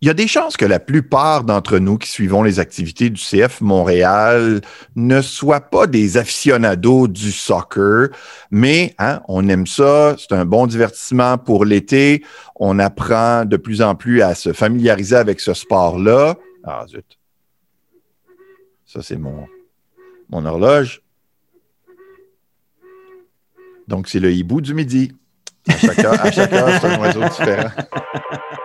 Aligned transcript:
il 0.00 0.06
y 0.06 0.10
a 0.10 0.14
des 0.14 0.28
chances 0.28 0.56
que 0.56 0.64
la 0.64 0.78
plupart 0.78 1.42
d'entre 1.42 1.78
nous 1.78 1.98
qui 1.98 2.08
suivons 2.08 2.44
les 2.44 2.60
activités 2.60 3.10
du 3.10 3.20
CF 3.20 3.60
Montréal 3.60 4.60
ne 4.94 5.20
soient 5.20 5.60
pas 5.60 5.88
des 5.88 6.16
aficionados 6.16 7.08
du 7.08 7.32
soccer, 7.32 8.10
mais 8.52 8.94
hein, 8.98 9.20
on 9.26 9.48
aime 9.48 9.66
ça, 9.66 10.14
c'est 10.16 10.32
un 10.32 10.44
bon 10.44 10.68
divertissement 10.68 11.36
pour 11.36 11.64
l'été, 11.64 12.24
on 12.54 12.78
apprend 12.78 13.44
de 13.44 13.56
plus 13.56 13.82
en 13.82 13.96
plus 13.96 14.22
à 14.22 14.36
se 14.36 14.52
familiariser 14.52 15.16
avec 15.16 15.40
ce 15.40 15.52
sport-là. 15.52 16.36
Ah 16.62 16.84
zut. 16.88 17.18
Ça, 18.86 19.02
c'est 19.02 19.18
mon, 19.18 19.46
mon 20.30 20.46
horloge. 20.46 21.02
Donc, 23.88 24.08
c'est 24.08 24.20
le 24.20 24.32
hibou 24.32 24.60
du 24.60 24.74
midi. 24.74 25.12
C'est 25.66 26.04
un 26.04 27.00
oiseau 27.00 27.20
différent. 27.20 27.70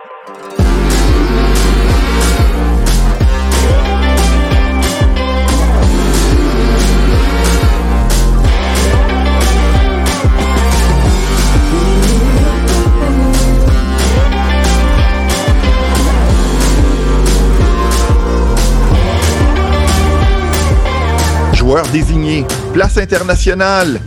Joueur 21.74 21.88
désigné, 21.88 22.46
place 22.72 22.98
internationale, 22.98 23.98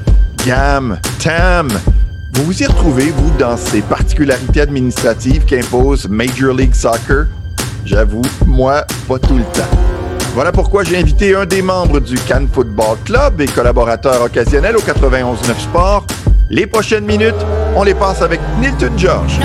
GAM, 0.45 0.97
TAM. 1.21 1.67
Vous 2.31 2.45
vous 2.45 2.63
y 2.63 2.65
retrouvez, 2.65 3.11
vous, 3.11 3.29
dans 3.37 3.57
ces 3.57 3.81
particularités 3.81 4.61
administratives 4.61 5.43
qu'impose 5.43 6.07
Major 6.07 6.53
League 6.53 6.73
Soccer? 6.73 7.25
J'avoue, 7.83 8.21
moi, 8.45 8.85
pas 9.09 9.19
tout 9.19 9.35
le 9.35 9.43
temps. 9.43 9.67
Voilà 10.33 10.53
pourquoi 10.53 10.85
j'ai 10.85 10.97
invité 10.97 11.35
un 11.35 11.45
des 11.45 11.61
membres 11.61 11.99
du 11.99 12.15
Cannes 12.15 12.47
Football 12.49 12.99
Club 13.03 13.41
et 13.41 13.47
collaborateur 13.47 14.21
occasionnel 14.21 14.77
au 14.77 14.79
91.9 14.79 15.59
Sport. 15.59 16.07
Les 16.49 16.67
prochaines 16.67 17.03
minutes, 17.03 17.35
on 17.75 17.83
les 17.83 17.95
passe 17.95 18.21
avec 18.21 18.39
Nilton 18.61 18.97
George. 18.97 19.41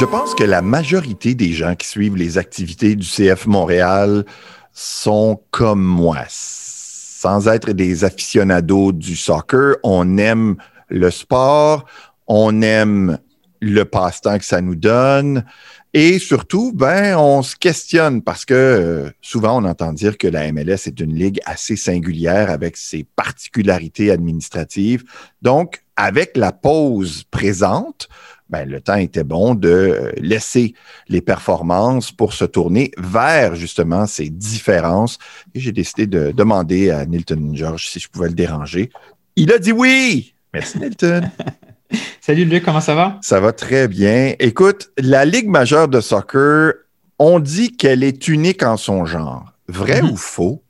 Je 0.00 0.06
pense 0.06 0.34
que 0.34 0.44
la 0.44 0.62
majorité 0.62 1.34
des 1.34 1.52
gens 1.52 1.74
qui 1.74 1.86
suivent 1.86 2.16
les 2.16 2.38
activités 2.38 2.96
du 2.96 3.06
CF 3.06 3.44
Montréal 3.44 4.24
sont 4.72 5.42
comme 5.50 5.82
moi. 5.82 6.24
Sans 6.26 7.48
être 7.48 7.72
des 7.72 8.02
aficionados 8.02 8.92
du 8.92 9.14
soccer, 9.14 9.76
on 9.82 10.16
aime 10.16 10.56
le 10.88 11.10
sport, 11.10 11.84
on 12.26 12.62
aime 12.62 13.18
le 13.60 13.84
passe-temps 13.84 14.38
que 14.38 14.44
ça 14.46 14.62
nous 14.62 14.74
donne. 14.74 15.44
Et 15.92 16.18
surtout, 16.18 16.72
ben, 16.72 17.18
on 17.18 17.42
se 17.42 17.54
questionne 17.54 18.22
parce 18.22 18.46
que 18.46 18.54
euh, 18.54 19.10
souvent 19.20 19.62
on 19.62 19.66
entend 19.66 19.92
dire 19.92 20.16
que 20.16 20.28
la 20.28 20.50
MLS 20.50 20.86
est 20.86 20.98
une 20.98 21.14
ligue 21.14 21.40
assez 21.44 21.76
singulière 21.76 22.48
avec 22.48 22.78
ses 22.78 23.04
particularités 23.04 24.10
administratives. 24.10 25.04
Donc, 25.42 25.82
avec 25.96 26.38
la 26.38 26.52
pause 26.52 27.24
présente, 27.30 28.08
ben, 28.50 28.68
le 28.68 28.80
temps 28.80 28.96
était 28.96 29.24
bon 29.24 29.54
de 29.54 29.68
euh, 29.68 30.12
laisser 30.16 30.74
les 31.08 31.20
performances 31.20 32.10
pour 32.10 32.32
se 32.32 32.44
tourner 32.44 32.90
vers 32.98 33.54
justement 33.54 34.06
ces 34.06 34.28
différences. 34.28 35.18
Et 35.54 35.60
j'ai 35.60 35.72
décidé 35.72 36.06
de 36.06 36.32
demander 36.32 36.90
à 36.90 37.06
Nilton 37.06 37.52
George 37.54 37.88
si 37.88 38.00
je 38.00 38.08
pouvais 38.08 38.28
le 38.28 38.34
déranger. 38.34 38.90
Il 39.36 39.52
a 39.52 39.58
dit 39.58 39.72
oui. 39.72 40.34
Merci, 40.52 40.78
Nilton. 40.78 41.30
Salut 42.20 42.44
Luc, 42.44 42.64
comment 42.64 42.80
ça 42.80 42.94
va? 42.94 43.18
Ça 43.22 43.40
va 43.40 43.52
très 43.52 43.88
bien. 43.88 44.34
Écoute, 44.38 44.90
la 44.98 45.24
Ligue 45.24 45.48
majeure 45.48 45.88
de 45.88 46.00
soccer, 46.00 46.74
on 47.18 47.38
dit 47.40 47.76
qu'elle 47.76 48.02
est 48.02 48.28
unique 48.28 48.62
en 48.62 48.76
son 48.76 49.06
genre. 49.06 49.52
Vrai 49.68 50.00
mm-hmm. 50.00 50.10
ou 50.10 50.16
faux? 50.16 50.62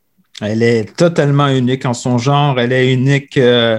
Elle 0.42 0.62
est 0.62 0.96
totalement 0.96 1.48
unique 1.48 1.84
en 1.84 1.94
son 1.94 2.19
genre. 2.19 2.58
Elle 2.58 2.72
est 2.72 2.92
unique. 2.92 3.36
Euh, 3.36 3.78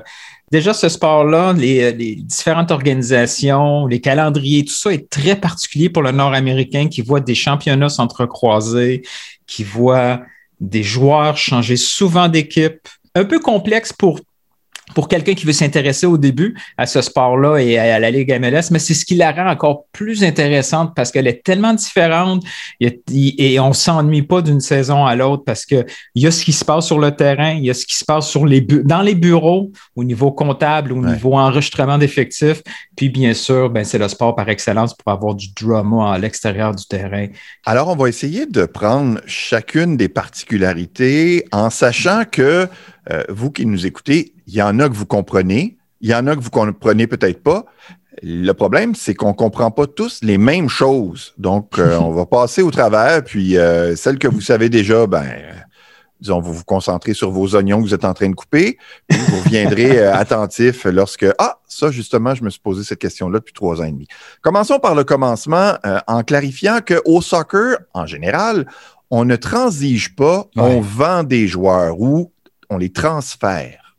Déjà, 0.51 0.73
ce 0.73 0.89
sport-là, 0.89 1.53
les, 1.53 1.94
différentes 1.94 2.72
organisations, 2.72 3.88
les 3.88 4.01
calendriers, 4.01 4.66
tout 4.66 4.73
ça 4.73 4.94
est 4.94 5.09
très 5.09 5.38
particulier 5.38 5.89
pour 5.89 6.03
le 6.03 6.12
Nord-Américain 6.12 6.89
qui 6.89 7.01
voit 7.01 7.22
des 7.22 7.35
championnats 7.35 7.88
s'entrecroiser, 7.88 9.03
qui 9.47 9.63
voit 9.63 10.22
des 10.59 10.84
joueurs 10.84 11.38
changer 11.38 11.78
souvent 11.78 12.28
d'équipe. 12.28 12.88
Un 13.16 13.23
peu 13.23 13.40
complexe 13.40 13.94
pour 13.94 14.19
pour 14.96 15.08
quelqu'un 15.08 15.34
qui 15.34 15.46
veut 15.46 15.53
s'intéresser 15.53 16.06
au 16.06 16.18
début 16.18 16.56
à 16.78 16.86
ce 16.86 17.02
sport-là 17.02 17.58
et 17.58 17.78
à 17.78 18.00
la 18.00 18.12
Ligue 18.12 18.38
MLS, 18.40 18.72
mais 18.72 18.80
c'est 18.80 18.94
ce 18.94 19.06
qui 19.06 19.16
la 19.16 19.31
rend 19.31 19.50
encore 19.50 19.86
plus 19.92 20.24
intéressante 20.24 20.94
parce 20.96 21.12
qu'elle 21.12 21.28
est 21.28 21.44
tellement 21.44 21.74
différente. 21.74 22.44
Et 22.80 23.59
on 23.59 23.70
ne 23.70 23.74
s'ennuie 23.74 24.22
pas 24.22 24.41
d'une 24.41 24.59
saison 24.59 25.06
à 25.06 25.16
l'autre 25.16 25.44
parce 25.46 25.66
qu'il 25.66 25.86
y 26.16 26.28
a 26.28 26.31
ce 26.31 26.44
qui 26.44 26.52
se 26.52 26.66
passe 26.66 26.86
sur 26.88 27.00
le 27.00 27.12
terrain, 27.12 27.52
il 27.52 27.66
y 27.66 27.70
a 27.70 27.74
ce 27.74 27.86
qui 27.86 27.96
se 27.96 28.06
passe 28.06 28.30
sur 28.30 28.46
les 28.46 28.62
dans 28.62 29.02
les 29.02 29.16
bureaux, 29.16 29.72
au 29.96 30.03
niveau 30.03 30.31
comptable, 30.31 30.94
au 30.94 31.03
niveau 31.03 31.34
enregistrement 31.34 31.97
d'effectifs, 31.97 32.62
puis 32.96 33.09
bien 33.09 33.34
sûr, 33.34 33.70
ben, 33.70 33.84
c'est 33.84 33.97
le 33.97 34.08
sport 34.08 34.36
par 34.36 34.50
excellence 34.50 34.94
pour 34.94 35.12
avoir 35.12 35.36
du 35.36 35.47
drama 35.53 36.14
à 36.14 36.18
l'extérieur 36.18 36.75
du 36.75 36.86
terrain. 36.86 37.28
Alors, 37.66 37.88
on 37.88 37.96
va 37.96 38.09
essayer 38.09 38.46
de 38.46 38.66
prendre 38.66 39.20
chacune 39.25 39.97
des 39.97 40.09
particularités 40.09 41.46
en 41.52 41.70
sachant 41.70 42.24
que 42.30 42.68
euh, 43.09 43.23
vous 43.29 43.51
qui 43.51 43.66
nous 43.66 43.85
écoutez, 43.85 44.34
il 44.47 44.53
y 44.53 44.62
en 44.62 44.79
a 44.79 44.88
que 44.88 44.94
vous 44.94 45.06
comprenez, 45.06 45.78
il 46.01 46.09
y 46.09 46.16
en 46.16 46.28
a 46.28 46.35
que 46.35 46.41
vous 46.41 46.50
comprenez 46.50 47.07
peut-être 47.07 47.41
pas. 47.41 47.66
Le 48.22 48.51
problème, 48.51 48.94
c'est 48.94 49.16
qu'on 49.16 49.29
ne 49.29 49.34
comprend 49.34 49.72
pas 49.72 49.88
tous 49.88 50.19
les 50.22 50.38
mêmes 50.38 50.69
choses. 50.69 51.34
Donc, 51.38 51.79
euh, 51.79 51.97
on 52.01 52.11
va 52.11 52.25
passer 52.25 52.61
au 52.61 52.72
travers, 52.72 53.23
puis 53.23 53.57
euh, 53.57 53.95
celles 53.95 54.19
que 54.19 54.28
vous 54.28 54.41
savez 54.41 54.69
déjà, 54.69 55.07
ben, 55.07 55.25
disons, 56.19 56.40
vous 56.40 56.53
vous 56.53 56.63
concentrez 56.63 57.13
sur 57.13 57.31
vos 57.31 57.56
oignons 57.56 57.78
que 57.78 57.88
vous 57.88 57.94
êtes 57.95 58.06
en 58.06 58.13
train 58.13 58.29
de 58.29 58.35
couper, 58.35 58.78
puis 59.07 59.17
vous 59.17 59.40
reviendrez 59.44 60.00
attentif 60.07 60.85
lorsque, 60.85 61.25
ah, 61.40 61.59
ça, 61.67 61.90
justement, 61.90 62.35
je 62.35 62.44
me 62.44 62.50
suis 62.51 62.59
posé 62.59 62.84
cette 62.84 63.00
question-là 63.00 63.40
depuis 63.40 63.53
trois 63.53 63.81
ans 63.81 63.85
et 63.85 63.91
demi. 63.91 64.07
Commençons 64.41 64.78
par 64.78 64.94
le 64.94 65.03
commencement 65.03 65.73
en 66.07 66.23
clarifiant 66.23 66.79
qu'au 66.85 67.22
soccer, 67.22 67.78
en 67.94 68.06
général, 68.06 68.67
on 69.11 69.25
ne 69.25 69.35
transige 69.35 70.16
pas, 70.16 70.47
on 70.56 70.79
vend 70.79 71.23
des 71.23 71.47
joueurs 71.47 72.00
ou 72.00 72.31
on 72.72 72.78
les 72.78 72.92
transfère. 72.92 73.98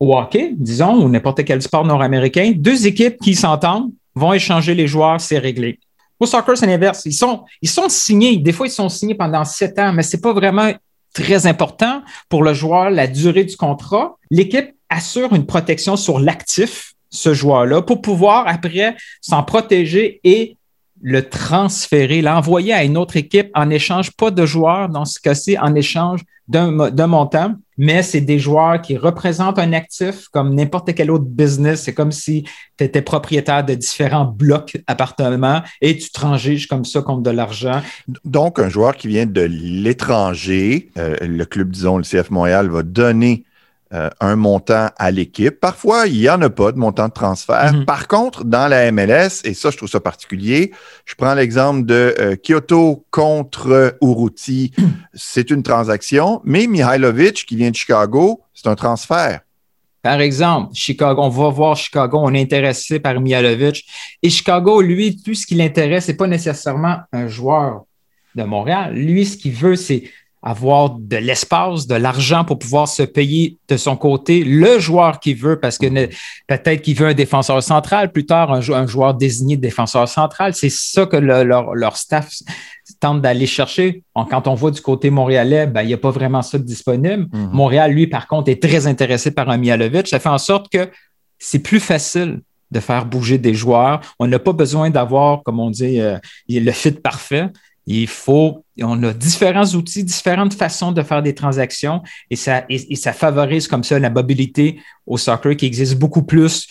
Au 0.00 0.16
hockey, 0.16 0.54
disons, 0.56 1.04
ou 1.04 1.08
n'importe 1.08 1.44
quel 1.44 1.60
sport 1.60 1.84
nord-américain, 1.84 2.52
deux 2.56 2.86
équipes 2.86 3.18
qui 3.22 3.34
s'entendent 3.34 3.92
vont 4.14 4.32
échanger 4.32 4.74
les 4.74 4.88
joueurs, 4.88 5.20
c'est 5.20 5.38
réglé. 5.38 5.78
Au 6.18 6.26
soccer, 6.26 6.56
c'est 6.56 6.66
l'inverse. 6.66 7.02
Ils 7.04 7.12
sont, 7.12 7.44
signés. 7.88 8.38
Des 8.38 8.52
fois, 8.52 8.66
ils 8.66 8.72
sont 8.72 8.88
signés 8.88 9.14
pendant 9.14 9.44
sept 9.44 9.78
ans, 9.78 9.92
mais 9.92 10.02
ce 10.02 10.16
n'est 10.16 10.20
pas 10.20 10.32
vraiment 10.32 10.72
très 11.14 11.46
important 11.46 12.02
pour 12.28 12.42
le 12.42 12.54
joueur, 12.54 12.90
la 12.90 13.06
durée 13.06 13.44
du 13.44 13.56
contrat. 13.56 14.16
L'équipe 14.30 14.74
assure 14.88 15.34
une 15.34 15.46
protection 15.46 15.96
sur 15.96 16.18
l'actif, 16.18 16.94
ce 17.10 17.34
joueur-là, 17.34 17.82
pour 17.82 18.00
pouvoir 18.00 18.46
après 18.48 18.96
s'en 19.20 19.42
protéger 19.42 20.20
et 20.24 20.56
le 21.02 21.28
transférer, 21.28 22.22
l'envoyer 22.22 22.72
à 22.72 22.84
une 22.84 22.96
autre 22.96 23.16
équipe 23.16 23.50
en 23.54 23.70
échange, 23.70 24.10
pas 24.12 24.30
de 24.30 24.44
joueurs 24.44 24.88
dans 24.88 25.04
ce 25.04 25.18
cas-ci, 25.20 25.58
en 25.58 25.74
échange 25.74 26.20
d'un 26.48 27.06
montant, 27.06 27.54
mais 27.78 28.02
c'est 28.02 28.20
des 28.20 28.40
joueurs 28.40 28.82
qui 28.82 28.96
représentent 28.96 29.60
un 29.60 29.72
actif 29.72 30.26
comme 30.32 30.54
n'importe 30.54 30.92
quel 30.94 31.10
autre 31.12 31.24
business. 31.24 31.82
C'est 31.82 31.94
comme 31.94 32.10
si 32.10 32.44
tu 32.76 32.84
étais 32.84 33.02
propriétaire 33.02 33.64
de 33.64 33.74
différents 33.74 34.24
blocs 34.24 34.76
appartements 34.88 35.62
et 35.80 35.96
tu 35.96 36.10
transiges 36.10 36.66
comme 36.66 36.84
ça 36.84 37.02
contre 37.02 37.22
de 37.22 37.30
l'argent. 37.30 37.80
Donc, 38.24 38.58
un 38.58 38.68
joueur 38.68 38.96
qui 38.96 39.06
vient 39.06 39.26
de 39.26 39.42
l'étranger, 39.42 40.90
euh, 40.98 41.16
le 41.20 41.44
club, 41.44 41.70
disons, 41.70 41.98
le 41.98 42.02
CF 42.02 42.30
Montréal, 42.30 42.68
va 42.68 42.82
donner 42.82 43.44
euh, 43.92 44.08
un 44.20 44.36
montant 44.36 44.90
à 44.98 45.10
l'équipe. 45.10 45.58
Parfois, 45.58 46.06
il 46.06 46.20
n'y 46.20 46.28
en 46.28 46.40
a 46.42 46.48
pas 46.48 46.70
de 46.70 46.78
montant 46.78 47.08
de 47.08 47.12
transfert. 47.12 47.74
Mhm. 47.74 47.84
Par 47.86 48.06
contre, 48.06 48.44
dans 48.44 48.68
la 48.68 48.92
MLS, 48.92 49.40
et 49.42 49.52
ça, 49.52 49.70
je 49.70 49.76
trouve 49.76 49.88
ça 49.88 49.98
particulier, 49.98 50.70
je 51.04 51.16
prends 51.16 51.34
l'exemple 51.34 51.84
de 51.86 52.14
euh, 52.20 52.36
Kyoto 52.36 53.04
contre 53.10 53.96
Uruti, 54.00 54.72
c'est 55.12 55.50
une 55.50 55.64
transaction, 55.64 56.40
mais 56.44 56.68
Mihailovic, 56.68 57.44
qui 57.46 57.56
vient 57.56 57.70
de 57.70 57.74
Chicago, 57.74 58.42
c'est 58.54 58.68
un 58.68 58.76
transfert. 58.76 59.40
Par 60.02 60.20
exemple, 60.20 60.70
Chicago, 60.72 61.20
on 61.22 61.28
va 61.28 61.48
voir 61.50 61.76
Chicago, 61.76 62.20
on 62.22 62.32
est 62.32 62.40
intéressé 62.40 63.00
par 63.00 63.20
Mihailovic. 63.20 63.84
Et 64.22 64.30
Chicago, 64.30 64.80
lui, 64.80 65.20
tout 65.20 65.34
ce 65.34 65.44
qui 65.44 65.56
l'intéresse, 65.56 66.06
ce 66.06 66.12
n'est 66.12 66.16
pas 66.16 66.28
nécessairement 66.28 66.98
un 67.12 67.26
joueur 67.26 67.86
de 68.34 68.44
Montréal. 68.44 68.94
Lui, 68.94 69.26
ce 69.26 69.36
qu'il 69.36 69.52
veut, 69.52 69.76
c'est 69.76 70.04
avoir 70.42 70.90
de 70.90 71.16
l'espace, 71.16 71.86
de 71.86 71.94
l'argent 71.94 72.44
pour 72.44 72.58
pouvoir 72.58 72.88
se 72.88 73.02
payer 73.02 73.58
de 73.68 73.76
son 73.76 73.96
côté 73.96 74.42
le 74.42 74.78
joueur 74.78 75.20
qu'il 75.20 75.36
veut, 75.36 75.60
parce 75.60 75.76
que 75.76 75.86
peut-être 75.86 76.80
qu'il 76.80 76.96
veut 76.96 77.08
un 77.08 77.14
défenseur 77.14 77.62
central, 77.62 78.10
plus 78.10 78.24
tard 78.24 78.52
un, 78.52 78.86
joueur 78.86 79.14
désigné 79.14 79.56
de 79.56 79.60
défenseur 79.60 80.08
central. 80.08 80.54
C'est 80.54 80.70
ça 80.70 81.04
que 81.04 81.16
leur, 81.16 81.74
leur, 81.74 81.96
staff 81.96 82.32
tentent 83.00 83.20
d'aller 83.20 83.46
chercher. 83.46 84.02
quand 84.14 84.48
on 84.48 84.54
voit 84.54 84.70
du 84.70 84.80
côté 84.80 85.10
montréalais, 85.10 85.66
ben, 85.66 85.82
il 85.82 85.88
n'y 85.88 85.94
a 85.94 85.98
pas 85.98 86.10
vraiment 86.10 86.42
ça 86.42 86.58
disponible. 86.58 87.26
Mhm. 87.32 87.50
Montréal, 87.52 87.92
lui, 87.92 88.06
par 88.06 88.26
contre, 88.26 88.50
est 88.50 88.62
très 88.62 88.86
intéressé 88.86 89.30
par 89.30 89.50
un 89.50 89.58
Mialovic. 89.58 90.08
Ça 90.08 90.18
fait 90.18 90.28
en 90.30 90.38
sorte 90.38 90.70
que 90.72 90.88
c'est 91.38 91.58
plus 91.58 91.80
facile 91.80 92.40
de 92.70 92.80
faire 92.80 93.04
bouger 93.04 93.38
des 93.38 93.54
joueurs. 93.54 94.00
On 94.18 94.26
n'a 94.26 94.38
pas 94.38 94.52
besoin 94.52 94.90
d'avoir, 94.90 95.42
comme 95.42 95.60
on 95.60 95.70
dit, 95.70 96.00
euh, 96.00 96.18
le 96.48 96.70
fit 96.70 96.92
parfait. 96.92 97.48
Il 97.86 98.06
faut, 98.06 98.64
on 98.80 99.02
a 99.02 99.12
différents 99.12 99.66
outils, 99.74 100.04
différentes 100.04 100.54
façons 100.54 100.92
de 100.92 101.02
faire 101.02 101.22
des 101.22 101.34
transactions 101.34 102.02
et 102.30 102.36
ça, 102.36 102.64
et 102.68 102.96
ça 102.96 103.12
favorise 103.12 103.66
comme 103.68 103.84
ça 103.84 103.98
la 103.98 104.10
mobilité 104.10 104.80
au 105.06 105.16
soccer 105.16 105.56
qui 105.56 105.66
existe 105.66 105.98
beaucoup 105.98 106.22
plus 106.22 106.68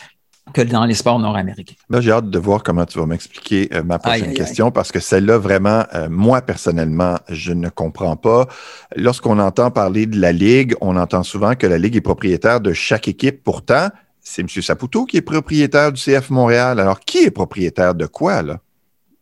que 0.54 0.62
dans 0.62 0.86
les 0.86 0.94
sports 0.94 1.20
nord-américains. 1.20 1.76
Là, 1.90 2.02
j'ai 2.02 2.12
hâte 2.12 2.30
de 2.30 2.40
voir 2.40 2.64
comment 2.64 2.86
tu 2.86 3.00
vas 3.00 3.06
m'expliquer 3.06 3.70
euh, 3.74 3.84
ma 3.84 4.00
prochaine 4.00 4.34
question 4.34 4.72
parce 4.72 4.92
que 4.92 5.00
celle-là, 5.00 5.38
vraiment, 5.38 5.84
euh, 5.94 6.08
moi, 6.10 6.42
personnellement, 6.42 7.18
je 7.30 7.54
ne 7.54 7.70
comprends 7.70 8.16
pas. 8.16 8.48
Lorsqu'on 8.96 9.40
entend 9.40 9.72
parler 9.72 10.06
de 10.06 10.20
la 10.20 10.32
Ligue, 10.32 10.76
on 10.82 10.98
entend 10.98 11.24
souvent 11.24 11.56
que 11.56 11.68
la 11.68 11.78
Ligue 11.78 11.96
est 11.96 12.02
propriétaire 12.02 12.62
de 12.62 12.74
chaque 12.74 13.08
équipe. 13.08 13.44
Pourtant, 13.44 13.90
c'est 14.22 14.42
M. 14.42 14.48
Saputo 14.50 15.06
qui 15.06 15.18
est 15.18 15.22
propriétaire 15.22 15.92
du 15.92 16.02
CF 16.02 16.30
Montréal. 16.30 16.80
Alors, 16.80 17.00
qui 17.00 17.20
est 17.20 17.32
propriétaire 17.32 17.96
de 17.96 18.06
quoi, 18.06 18.42
là? 18.42 18.60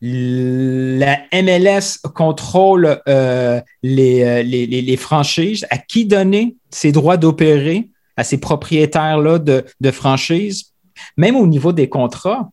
La 0.01 1.17
MLS 1.33 1.99
contrôle 2.13 3.01
euh, 3.07 3.59
les, 3.81 4.43
les, 4.43 4.67
les, 4.67 4.97
franchises. 4.97 5.65
À 5.69 5.77
qui 5.77 6.05
donner 6.05 6.55
ses 6.69 6.91
droits 6.91 7.17
d'opérer 7.17 7.89
à 8.15 8.23
ces 8.23 8.37
propriétaires-là 8.37 9.39
de, 9.39 9.65
de 9.81 9.91
franchises? 9.91 10.73
Même 11.17 11.35
au 11.35 11.47
niveau 11.47 11.73
des 11.73 11.89
contrats, 11.89 12.49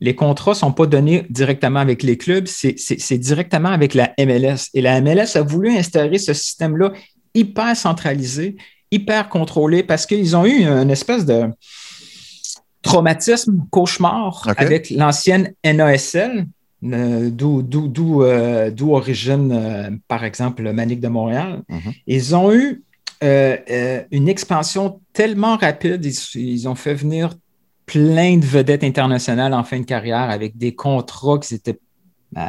les 0.00 0.14
contrats 0.14 0.50
ne 0.52 0.56
sont 0.56 0.72
pas 0.72 0.86
donnés 0.86 1.26
directement 1.30 1.80
avec 1.80 2.02
les 2.02 2.18
clubs, 2.18 2.46
c'est 2.46 3.18
directement 3.18 3.70
avec 3.70 3.94
la 3.94 4.12
MLS. 4.18 4.68
Et 4.74 4.82
la 4.82 5.00
MLS 5.00 5.36
a 5.36 5.42
voulu 5.42 5.70
instaurer 5.70 6.18
ce 6.18 6.34
système-là 6.34 6.92
hyper 7.34 7.76
centralisé, 7.76 8.56
hyper 8.90 9.28
contrôlé, 9.28 9.82
parce 9.82 10.06
qu'ils 10.06 10.36
ont 10.36 10.44
eu 10.44 10.64
une 10.66 10.90
espèce 10.90 11.24
de 11.24 11.46
traumatisme, 12.82 13.64
cauchemar 13.70 14.46
avec 14.58 14.90
l'ancienne 14.90 15.54
NASL, 15.64 16.46
euh, 16.84 17.30
euh, 17.40 18.70
d'où 18.70 18.92
origine, 18.92 19.52
euh, 19.52 19.90
par 20.08 20.24
exemple, 20.24 20.70
Manic 20.72 21.00
de 21.00 21.08
Montréal. 21.08 21.62
Mm-hmm. 21.70 22.02
Ils 22.06 22.36
ont 22.36 22.52
eu 22.52 22.82
une 23.22 24.28
expansion 24.28 25.00
tellement 25.14 25.56
rapide, 25.56 26.04
ils, 26.34 26.68
ont 26.68 26.74
fait 26.74 26.92
venir 26.92 27.30
plein 27.86 28.36
de 28.36 28.44
vedettes 28.44 28.84
internationales 28.84 29.54
en 29.54 29.64
fin 29.64 29.80
de 29.80 29.86
carrière 29.86 30.28
avec 30.28 30.58
des 30.58 30.74
contrats 30.74 31.38
qui 31.38 31.54
étaient 31.54 31.78
euh, 32.36 32.40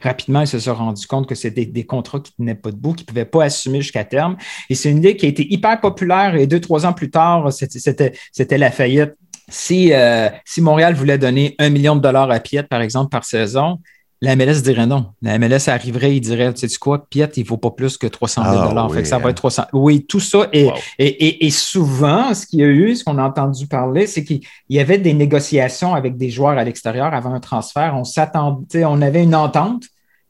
rapidement, 0.00 0.42
ils 0.42 0.46
se 0.46 0.58
sont 0.58 0.74
rendus 0.74 1.06
compte 1.06 1.28
que 1.28 1.34
c'était 1.34 1.66
des, 1.66 1.84
contrats 1.84 2.20
qui 2.20 2.32
ne 2.38 2.44
tenaient 2.44 2.60
pas 2.60 2.70
debout, 2.70 2.92
qui 2.92 3.02
ne 3.02 3.06
pouvaient 3.06 3.24
pas 3.24 3.44
assumer 3.44 3.80
jusqu'à 3.80 4.04
terme. 4.04 4.36
Et 4.70 4.74
c'est 4.74 4.90
une 4.90 5.02
ligue 5.02 5.16
qui 5.16 5.26
a 5.26 5.28
été 5.28 5.52
hyper 5.52 5.80
populaire 5.80 6.36
et 6.36 6.46
deux, 6.46 6.60
trois 6.60 6.86
ans 6.86 6.92
plus 6.92 7.10
tard, 7.10 7.52
c'était 7.52 8.58
la 8.58 8.70
faillite. 8.70 9.12
Si, 9.48 9.92
euh, 9.92 10.28
si 10.44 10.60
Montréal 10.60 10.94
voulait 10.94 11.18
donner 11.18 11.54
un 11.58 11.70
million 11.70 11.96
de 11.96 12.00
dollars 12.00 12.30
à 12.30 12.40
Piet, 12.40 12.62
par 12.62 12.80
exemple, 12.80 13.10
par 13.10 13.24
saison, 13.24 13.78
la 14.22 14.36
MLS 14.36 14.62
dirait 14.62 14.86
non. 14.86 15.06
La 15.20 15.36
MLS 15.36 15.68
arriverait, 15.68 16.16
il 16.16 16.20
dirait, 16.20 16.54
tu 16.54 16.68
sais 16.68 16.78
quoi, 16.78 17.06
Piet, 17.08 17.28
il 17.36 17.42
ne 17.42 17.48
vaut 17.48 17.56
pas 17.56 17.72
plus 17.72 17.98
que 17.98 18.06
300 18.06 18.44
000 18.44 18.54
ah, 18.54 18.86
oui, 18.88 18.94
fait 18.94 19.02
que 19.02 19.08
ça 19.08 19.18
va 19.18 19.30
être 19.30 19.36
300. 19.36 19.64
Oui, 19.72 20.06
tout 20.06 20.20
ça. 20.20 20.48
Et, 20.52 20.70
et, 21.00 21.44
et, 21.44 21.50
souvent, 21.50 22.32
ce 22.32 22.46
qu'il 22.46 22.60
y 22.60 22.62
a 22.62 22.68
eu, 22.68 22.94
ce 22.94 23.02
qu'on 23.02 23.18
a 23.18 23.24
entendu 23.24 23.66
parler, 23.66 24.06
c'est 24.06 24.22
qu'il 24.22 24.40
y 24.70 24.78
avait 24.78 24.98
des 24.98 25.12
négociations 25.12 25.92
avec 25.92 26.16
des 26.16 26.30
joueurs 26.30 26.56
à 26.56 26.62
l'extérieur 26.62 27.12
avant 27.12 27.34
un 27.34 27.40
transfert. 27.40 27.94
On 27.96 28.04
s'attendait, 28.04 28.84
on 28.84 29.02
avait 29.02 29.24
une 29.24 29.34
entente. 29.34 29.86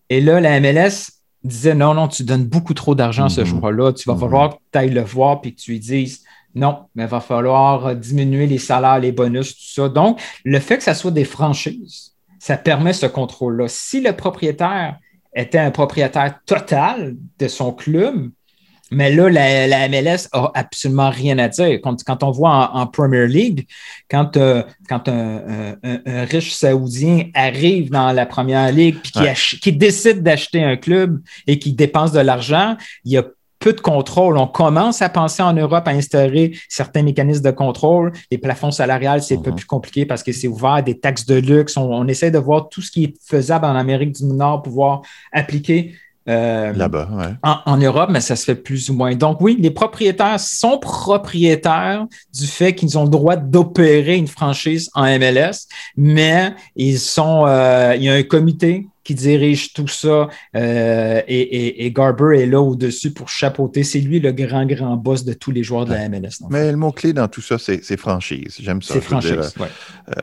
Et 0.09 0.23
là, 0.23 0.41
la 0.41 0.59
MLS 0.59 1.11
disait 1.45 1.75
non, 1.75 1.93
non, 1.93 2.09
tu 2.09 2.25
donnes 2.25 2.47
beaucoup 2.47 2.73
trop 2.73 2.95
d'argent 2.95 3.27
à 3.27 3.29
ce 3.29 3.43
mm-hmm. 3.43 3.45
joueur-là. 3.45 3.93
Tu 3.93 4.09
vas 4.09 4.15
mm-hmm. 4.15 4.21
falloir 4.21 4.51
que 4.53 4.63
tu 4.73 4.79
ailles 4.79 4.91
le 4.91 5.03
voir 5.03 5.43
puis 5.43 5.55
que 5.55 5.61
tu 5.61 5.73
lui 5.73 5.81
dises 5.81 6.23
non, 6.55 6.87
mais 6.95 7.05
il 7.05 7.09
va 7.09 7.21
falloir 7.21 7.95
diminuer 7.97 8.47
les 8.47 8.59
salaires, 8.59 8.99
les 8.99 9.13
bonus, 9.13 9.55
tout 9.55 9.83
ça. 9.83 9.89
Donc, 9.89 10.21
le 10.45 10.59
fait 10.59 10.77
que 10.77 10.83
ça 10.83 10.95
soit 10.95 11.11
des 11.11 11.25
franchises, 11.25 12.13
ça 12.39 12.57
permet 12.57 12.93
ce 12.93 13.07
contrôle-là. 13.07 13.69
Si 13.69 14.01
le 14.01 14.13
propriétaire 14.13 14.97
était 15.35 15.59
un 15.59 15.71
propriétaire 15.71 16.41
total 16.45 17.17
de 17.39 17.49
son 17.49 17.73
club, 17.73 18.31
mais 18.91 19.11
là, 19.11 19.31
la, 19.31 19.89
MLS 19.89 20.29
a 20.33 20.51
absolument 20.55 21.09
rien 21.09 21.39
à 21.39 21.49
dire. 21.49 21.81
Quand, 21.83 22.23
on 22.23 22.31
voit 22.31 22.71
en, 22.75 22.87
Premier 22.87 23.27
League, 23.27 23.67
quand, 24.11 24.37
euh, 24.37 24.63
quand 24.87 25.09
un, 25.09 25.77
riche 26.05 26.53
Saoudien 26.53 27.31
arrive 27.33 27.91
dans 27.91 28.13
la 28.13 28.27
Première 28.27 28.71
Ligue 28.71 28.97
et 29.17 29.33
qui, 29.33 29.59
qui, 29.61 29.73
décide 29.73 30.23
d'acheter 30.23 30.63
un 30.63 30.77
club 30.77 31.23
et 31.47 31.59
qui 31.59 31.73
dépense 31.73 32.13
de 32.13 32.21
l'argent, 32.21 32.77
il 33.05 33.13
y 33.13 33.17
a 33.17 33.25
peu 33.63 33.73
de 33.73 33.81
contrôle. 33.81 34.37
On 34.37 34.49
commence 34.49 35.03
à 35.03 35.09
penser 35.09 35.43
en 35.43 35.53
Europe 35.53 35.87
à 35.87 35.93
instaurer 35.93 36.59
certains 36.69 37.03
mécanismes 37.03 37.45
de 37.45 37.51
contrôle. 37.53 38.13
Les 38.31 38.39
plafonds 38.39 38.73
salariales, 38.73 39.23
c'est 39.23 39.37
un 39.37 39.41
peu 39.41 39.51
mhm. 39.51 39.57
plus 39.57 39.67
compliqué 39.67 40.05
parce 40.05 40.23
que 40.23 40.33
c'est 40.33 40.49
ouvert, 40.49 40.83
des 40.83 40.99
taxes 40.99 41.25
de 41.27 41.37
luxe. 41.37 41.77
On, 41.77 42.07
essaie 42.09 42.31
de 42.31 42.39
voir 42.39 42.69
tout 42.69 42.83
ce 42.83 42.91
qui 42.91 43.05
est 43.05 43.15
faisable 43.25 43.65
en 43.65 43.77
Amérique 43.77 44.13
du 44.13 44.25
Nord, 44.25 44.63
pouvoir 44.63 45.03
appliquer 45.33 45.95
euh, 46.29 46.73
Là-bas, 46.73 47.09
en, 47.43 47.77
Europe, 47.79 48.11
mais 48.13 48.21
ça 48.21 48.37
se 48.37 48.45
fait 48.45 48.55
plus 48.55 48.91
ou 48.91 48.95
moins. 48.95 49.15
Donc 49.17 49.41
oui, 49.41 49.57
les 49.59 49.73
propriétaires 49.73 50.39
sont 50.39 50.79
propriétaires 50.79 52.07
du 52.33 52.47
fait 52.47 52.75
qu'ils 52.75 52.97
ont 52.97 53.05
le 53.05 53.11
droit 53.11 53.35
d'opérer 53.35 54.17
une 54.17 54.29
franchise 54.29 54.89
en 54.95 55.05
MLS, 55.19 55.67
mais 55.97 56.55
ils 56.77 57.01
sont, 57.01 57.45
euh, 57.47 57.95
il 57.97 58.05
y 58.05 58.09
a 58.09 58.15
un 58.15 58.23
comité 58.23 58.87
qui 59.05 59.15
dirige 59.15 59.73
tout 59.73 59.89
ça 59.89 60.29
euh, 60.55 61.23
et, 61.27 61.91
Garber 61.93 62.41
est 62.41 62.47
là 62.47 62.61
au-dessus 62.61 63.11
pour 63.11 63.29
chapeauter. 63.29 63.85
C'est 63.85 64.01
lui 64.01 64.21
le 64.21 64.33
grand, 64.33 64.65
grand 64.67 64.97
boss 64.97 65.25
de 65.25 65.33
tous 65.33 65.51
les 65.51 65.63
joueurs 65.63 65.85
de 65.85 65.93
la 65.93 66.09
MLS. 66.09 66.45
Mais 66.51 66.71
le 66.71 66.77
mot-clé 66.77 67.13
dans 67.13 67.29
tout 67.29 67.43
ça, 67.43 67.57
c'est 67.59 67.97
franchise. 67.97 68.57
J'aime 68.61 68.83
ça. 68.83 68.95
C'est 68.95 69.01
franchise, 69.01 69.55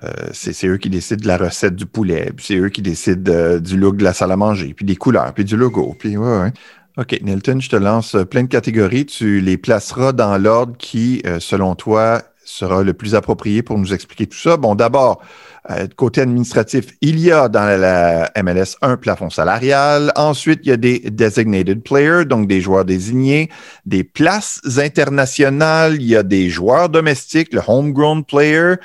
euh, 0.03 0.29
C'est 0.33 0.67
eux 0.67 0.77
qui 0.77 0.89
décident 0.89 1.21
de 1.21 1.27
la 1.27 1.37
recette 1.37 1.75
du 1.75 1.85
poulet, 1.85 2.31
puis 2.35 2.45
c'est 2.47 2.57
eux 2.57 2.69
qui 2.69 2.81
décident 2.81 3.31
euh, 3.31 3.59
du 3.59 3.77
look 3.77 3.97
de 3.97 4.03
la 4.03 4.13
salle 4.13 4.31
à 4.31 4.37
manger, 4.37 4.73
puis 4.73 4.85
des 4.85 4.95
couleurs, 4.95 5.33
puis 5.33 5.45
du 5.45 5.57
logo. 5.57 5.95
Puis 5.97 6.17
ouais, 6.17 6.51
OK, 6.97 7.19
Nilton, 7.21 7.59
je 7.59 7.69
te 7.69 7.75
lance 7.75 8.15
plein 8.29 8.43
de 8.43 8.49
catégories. 8.49 9.05
Tu 9.05 9.41
les 9.41 9.57
placeras 9.57 10.11
dans 10.11 10.37
l'ordre 10.37 10.75
qui, 10.77 11.21
selon 11.39 11.75
toi, 11.75 12.21
sera 12.49 12.83
le 12.83 12.93
plus 12.93 13.15
approprié 13.15 13.61
pour 13.61 13.77
nous 13.77 13.93
expliquer 13.93 14.25
tout 14.27 14.37
ça. 14.37 14.57
Bon, 14.57 14.75
d'abord, 14.75 15.21
euh, 15.69 15.87
côté 15.95 16.21
administratif, 16.21 16.85
il 17.01 17.19
y 17.19 17.31
a 17.31 17.47
dans 17.47 17.79
la 17.79 18.31
MLS 18.41 18.75
un 18.81 18.97
plafond 18.97 19.29
salarial. 19.29 20.11
Ensuite, 20.15 20.61
il 20.63 20.69
y 20.69 20.71
a 20.71 20.77
des 20.77 20.99
designated 20.99 21.83
players, 21.83 22.25
donc 22.25 22.47
des 22.47 22.59
joueurs 22.59 22.85
désignés, 22.85 23.49
des 23.85 24.03
places 24.03 24.61
internationales. 24.77 25.95
Il 25.95 26.07
y 26.07 26.15
a 26.15 26.23
des 26.23 26.49
joueurs 26.49 26.89
domestiques, 26.89 27.53
le 27.53 27.61
homegrown 27.67 28.23
player. 28.23 28.75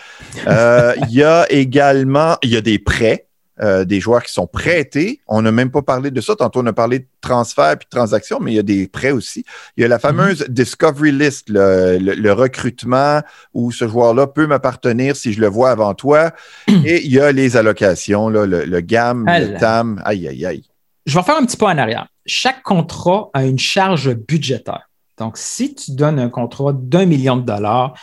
Euh, 0.47 0.95
il 1.09 1.15
y 1.15 1.23
a 1.23 1.51
également, 1.51 2.37
il 2.43 2.51
y 2.51 2.57
a 2.57 2.61
des 2.61 2.79
prêts. 2.79 3.29
Euh, 3.63 3.85
des 3.85 4.01
joueurs 4.01 4.25
qui 4.25 4.33
sont 4.33 4.49
prêtés. 4.49 5.21
On 5.29 5.41
n'a 5.41 5.53
même 5.53 5.71
pas 5.71 5.83
parlé 5.83 6.11
de 6.11 6.21
ça. 6.21 6.35
Tantôt, 6.35 6.61
on 6.61 6.67
a 6.67 6.73
parlé 6.73 6.99
de 6.99 7.07
transfert 7.21 7.79
puis 7.79 7.87
de 7.87 7.97
transaction, 7.97 8.41
mais 8.41 8.51
il 8.51 8.57
y 8.57 8.59
a 8.59 8.65
des 8.65 8.89
prêts 8.89 9.13
aussi. 9.13 9.45
Il 9.77 9.83
y 9.83 9.85
a 9.85 9.89
la 9.89 10.01
fameuse 10.01 10.43
mm-hmm. 10.43 10.49
Discovery 10.49 11.13
List, 11.13 11.45
le, 11.51 12.33
recrutement 12.33 13.23
où 13.53 13.71
ce 13.71 13.87
joueur-là 13.87 14.27
peut 14.27 14.49
m'appartenir 14.49 15.15
si 15.15 15.33
je 15.33 15.41
le 15.41 15.47
vois 15.47 15.71
avant 15.71 15.95
toi. 15.95 16.33
Et 16.69 17.05
il 17.05 17.13
y 17.13 17.21
a 17.21 17.31
les 17.31 17.57
allocations, 17.57 18.29
le, 18.29 18.45
le, 18.45 18.81
GAM, 18.81 19.25
le 19.25 19.57
TAM. 19.57 20.03
Aïe, 20.05 20.27
aïe, 20.27 20.45
aïe. 20.45 20.65
Je 21.07 21.17
vais 21.17 21.23
faire 21.23 21.37
un 21.37 21.47
petit 21.47 21.57
peu 21.57 21.67
en 21.67 21.79
arrière. 21.79 22.09
Chaque 22.27 22.61
contrat 22.65 23.31
a 23.35 23.45
une 23.45 23.61
charge 23.61 24.13
budgétaire. 24.17 24.91
Donc, 25.17 25.39
si 25.39 25.77
tu 25.77 25.93
donnes 25.93 26.19
un 26.19 26.29
contrat 26.29 26.73
d'un 26.73 27.07
million 27.07 27.37
de 27.37 27.43
dollars 27.43 27.95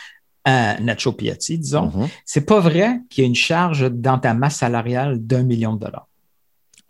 à 0.44 0.80
Nacho 0.80 1.12
Piatti, 1.12 1.58
disons, 1.58 1.90
ce 1.90 1.96
mhm. 1.96 2.08
c'est 2.24 2.46
pas 2.46 2.60
vrai 2.60 3.00
qu'il 3.08 3.22
y 3.22 3.24
a 3.24 3.28
une 3.28 3.34
charge 3.34 3.90
dans 3.90 4.18
ta 4.18 4.34
masse 4.34 4.56
salariale 4.56 5.18
d'un 5.24 5.42
million 5.42 5.74
de 5.74 5.80
dollars. 5.80 6.08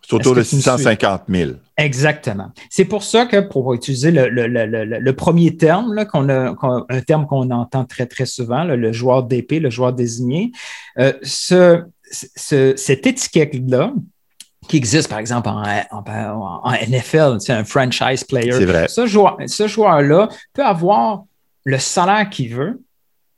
C'est 0.04 0.14
autour 0.14 0.34
de 0.34 0.42
650 0.42 1.22
000. 1.28 1.52
Exactement. 1.76 2.50
C'est 2.70 2.84
pour 2.84 3.04
ça 3.04 3.26
que, 3.26 3.40
pour 3.40 3.72
utiliser 3.72 4.10
le, 4.10 5.10
premier 5.12 5.56
terme, 5.56 6.04
qu'on 6.06 6.28
a, 6.28 6.54
un 6.88 7.00
terme 7.02 7.26
qu'on 7.26 7.50
entend 7.50 7.84
très, 7.84 8.06
très 8.06 8.26
souvent, 8.26 8.64
le 8.64 8.92
joueur 8.92 9.22
d'épée, 9.22 9.60
le 9.60 9.70
joueur 9.70 9.92
désigné, 9.92 10.50
euh, 10.98 11.12
ce, 11.22 11.84
cette 12.10 13.06
étiquette-là, 13.06 13.92
qui 14.68 14.76
existe, 14.76 15.08
par 15.08 15.18
exemple, 15.18 15.48
en, 15.48 15.62
en, 15.92 16.72
NFL, 16.72 17.36
c'est 17.40 17.52
un 17.52 17.64
franchise 17.64 18.24
player. 18.24 18.52
C'est 18.52 18.64
vrai. 18.64 18.88
Ce 18.88 19.06
joueur-là 19.06 19.46
ce 19.48 19.66
joueur 19.66 20.28
peut 20.52 20.64
avoir 20.64 21.24
le 21.64 21.78
salaire 21.78 22.28
qu'il 22.30 22.54
veut, 22.54 22.80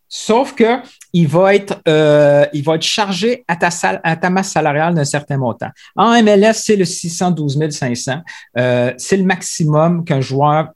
Sauf 0.09 0.55
que 0.55 0.79
il 1.13 1.29
va 1.29 1.55
être, 1.55 1.81
euh, 1.89 2.45
il 2.53 2.63
va 2.65 2.75
être 2.75 2.83
chargé 2.83 3.45
à 3.49 3.57
ta, 3.57 3.69
à 4.03 4.17
ta 4.17 4.31
masse 4.31 4.51
salariale 4.51 4.95
d'un 4.95 5.05
certain 5.05 5.39
montant. 5.39 5.71
En 5.97 6.11
MLS, 6.23 6.55
c'est 6.55 6.77
le 6.77 6.85
612 6.85 7.71
500. 7.71 8.23
Euh, 8.59 8.93
c'est 8.99 9.17
le 9.17 9.25
maximum 9.25 10.05
qu'un 10.05 10.21
joueur 10.21 10.69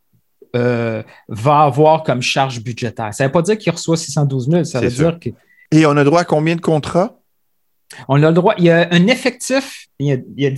euh, 0.56 1.02
va 1.28 1.60
avoir 1.60 2.02
comme 2.04 2.22
charge 2.22 2.62
budgétaire. 2.62 3.12
Ça 3.12 3.24
ne 3.24 3.28
veut 3.28 3.32
pas 3.32 3.42
dire 3.42 3.58
qu'il 3.58 3.72
reçoit 3.72 3.96
612 3.96 4.48
000, 4.48 4.64
ça 4.64 4.80
veut 4.80 4.90
dire 4.90 5.18
que. 5.18 5.30
Et 5.70 5.84
on 5.86 5.96
a 5.96 6.04
droit 6.04 6.20
à 6.20 6.24
combien 6.24 6.56
de 6.56 6.60
contrats? 6.60 7.18
On 8.06 8.22
a 8.22 8.28
le 8.28 8.34
droit. 8.34 8.54
Il 8.58 8.64
y 8.64 8.70
a 8.70 8.88
un 8.90 9.06
effectif. 9.06 9.86
Il 9.98 10.06
y 10.36 10.46
a, 10.46 10.50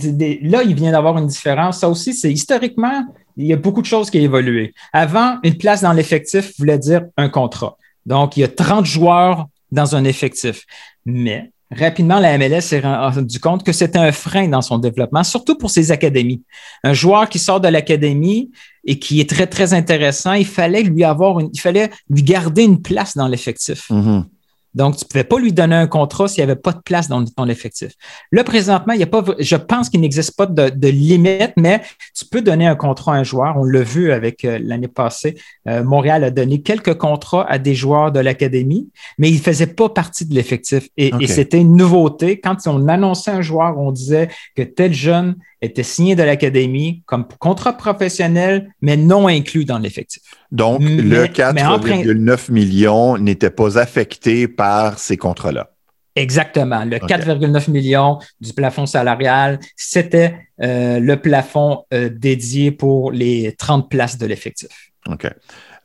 là, 0.43 0.63
il 0.63 0.75
vient 0.75 0.91
d'avoir 0.91 1.17
une 1.17 1.27
différence. 1.27 1.79
Ça 1.79 1.89
aussi, 1.89 2.13
c'est 2.13 2.31
historiquement, 2.31 3.05
il 3.37 3.47
y 3.47 3.53
a 3.53 3.57
beaucoup 3.57 3.81
de 3.81 3.87
choses 3.87 4.09
qui 4.09 4.19
ont 4.19 4.23
évolué. 4.23 4.73
Avant, 4.93 5.37
une 5.43 5.57
place 5.57 5.81
dans 5.81 5.93
l'effectif 5.93 6.53
voulait 6.59 6.77
dire 6.77 7.05
un 7.17 7.29
contrat. 7.29 7.77
Donc, 8.05 8.37
il 8.37 8.41
y 8.41 8.43
a 8.43 8.47
30 8.47 8.85
joueurs 8.85 9.47
dans 9.71 9.95
un 9.95 10.03
effectif. 10.03 10.65
Mais 11.05 11.51
rapidement, 11.71 12.19
la 12.19 12.37
MLS 12.37 12.61
s'est 12.61 12.81
rendu 12.81 13.39
compte 13.39 13.63
que 13.63 13.71
c'était 13.71 13.99
un 13.99 14.11
frein 14.11 14.47
dans 14.47 14.61
son 14.61 14.77
développement, 14.77 15.23
surtout 15.23 15.57
pour 15.57 15.69
ses 15.69 15.91
académies. 15.91 16.43
Un 16.83 16.93
joueur 16.93 17.29
qui 17.29 17.39
sort 17.39 17.61
de 17.61 17.67
l'académie 17.67 18.51
et 18.85 18.99
qui 18.99 19.21
est 19.21 19.29
très, 19.29 19.47
très 19.47 19.73
intéressant, 19.73 20.33
il 20.33 20.45
fallait 20.45 20.83
lui 20.83 21.03
avoir 21.03 21.39
une, 21.39 21.49
il 21.53 21.59
fallait 21.59 21.89
lui 22.09 22.23
garder 22.23 22.63
une 22.63 22.81
place 22.81 23.15
dans 23.15 23.27
l'effectif. 23.27 23.89
Mm-hmm. 23.89 24.23
Donc, 24.73 24.95
tu 24.95 25.05
ne 25.05 25.07
pouvais 25.09 25.23
pas 25.23 25.39
lui 25.39 25.53
donner 25.53 25.75
un 25.75 25.87
contrat 25.87 26.27
s'il 26.27 26.43
n'y 26.43 26.51
avait 26.51 26.59
pas 26.59 26.71
de 26.71 26.79
place 26.79 27.07
dans 27.07 27.23
ton 27.25 27.47
effectif. 27.47 27.91
Là, 28.31 28.43
présentement, 28.43 28.93
il 28.93 28.99
y 28.99 29.03
a 29.03 29.07
pas, 29.07 29.23
je 29.37 29.55
pense 29.55 29.89
qu'il 29.89 30.01
n'existe 30.01 30.35
pas 30.37 30.45
de, 30.45 30.87
limite, 30.87 31.53
mais 31.57 31.81
tu 32.17 32.25
peux 32.25 32.41
donner 32.41 32.67
un 32.67 32.75
contrat 32.75 33.15
à 33.15 33.17
un 33.17 33.23
joueur. 33.23 33.57
On 33.57 33.63
l'a 33.63 33.83
vu 33.83 34.11
avec 34.11 34.45
euh, 34.45 34.59
l'année 34.61 34.87
passée. 34.87 35.35
Euh, 35.67 35.83
Montréal 35.83 36.23
a 36.23 36.31
donné 36.31 36.61
quelques 36.61 36.97
contrats 36.97 37.45
à 37.49 37.57
des 37.57 37.75
joueurs 37.75 38.11
de 38.11 38.19
l'académie, 38.19 38.89
mais 39.17 39.29
ils 39.29 39.37
ne 39.37 39.41
faisaient 39.41 39.67
pas 39.67 39.89
partie 39.89 40.25
de 40.25 40.33
l'effectif. 40.33 40.87
Et, 40.97 41.11
et 41.19 41.27
c'était 41.27 41.59
une 41.59 41.75
nouveauté. 41.75 42.39
Quand 42.39 42.55
on 42.67 42.87
annonçait 42.87 43.31
un 43.31 43.41
joueur, 43.41 43.77
on 43.77 43.91
disait 43.91 44.29
que 44.55 44.63
tel 44.63 44.93
jeune 44.93 45.35
était 45.61 45.83
signé 45.83 46.15
de 46.15 46.23
l'Académie 46.23 47.03
comme 47.05 47.25
contrat 47.39 47.73
professionnel, 47.73 48.69
mais 48.81 48.97
non 48.97 49.27
inclus 49.27 49.65
dans 49.65 49.77
l'effectif. 49.77 50.23
Donc, 50.51 50.81
le 50.81 51.25
4,9 51.25 52.51
millions 52.51 53.17
n'était 53.17 53.51
pas 53.51 53.77
affecté 53.77 54.47
par 54.47 54.97
ces 54.99 55.17
contrats-là. 55.17 55.69
Exactement. 56.15 56.83
Le 56.83 56.97
4,9 56.97 57.71
millions 57.71 58.19
du 58.41 58.53
plafond 58.53 58.85
salarial, 58.85 59.59
c'était 59.77 60.35
euh, 60.61 60.99
le 60.99 61.15
plafond 61.17 61.85
euh, 61.93 62.09
dédié 62.09 62.71
pour 62.71 63.11
les 63.11 63.55
30 63.57 63.89
places 63.89 64.17
de 64.17 64.25
l'effectif. 64.25 64.91
OK. 65.09 65.27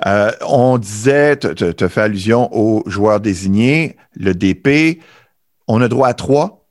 Euh, 0.05 0.31
on 0.47 0.79
disait, 0.79 1.37
tu 1.37 1.85
as 1.85 1.89
fait 1.89 2.01
allusion 2.01 2.49
aux 2.53 2.83
joueurs 2.87 3.21
désignés, 3.21 3.97
le 4.15 4.35
DP. 4.35 5.01
On 5.69 5.81
a 5.81 5.89
droit 5.89 6.09
à 6.09 6.15
trois 6.15 6.66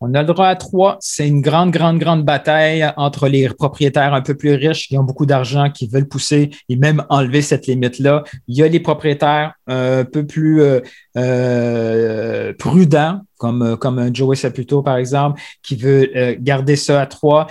on 0.00 0.12
a 0.14 0.22
le 0.22 0.26
droit 0.26 0.46
à 0.46 0.56
trois. 0.56 0.98
C'est 1.00 1.26
une 1.26 1.40
grande, 1.40 1.70
grande, 1.70 1.98
grande 1.98 2.24
bataille 2.24 2.90
entre 2.96 3.28
les 3.28 3.48
propriétaires 3.48 4.14
un 4.14 4.20
peu 4.20 4.34
plus 4.34 4.54
riches 4.54 4.88
qui 4.88 4.98
ont 4.98 5.04
beaucoup 5.04 5.26
d'argent, 5.26 5.70
qui 5.70 5.86
veulent 5.86 6.08
pousser 6.08 6.50
et 6.68 6.76
même 6.76 7.04
enlever 7.08 7.42
cette 7.42 7.66
limite-là. 7.66 8.24
Il 8.48 8.56
y 8.56 8.62
a 8.62 8.68
les 8.68 8.80
propriétaires 8.80 9.54
un 9.66 10.04
peu 10.04 10.26
plus 10.26 10.60
euh, 10.60 10.80
euh, 11.16 12.52
prudents, 12.58 13.20
comme, 13.38 13.76
comme 13.78 14.14
Joey 14.14 14.36
Saputo, 14.36 14.82
par 14.82 14.96
exemple, 14.96 15.40
qui 15.62 15.76
veut 15.76 16.10
euh, 16.14 16.34
garder 16.38 16.76
ça 16.76 17.00
à 17.00 17.06
trois. 17.06 17.46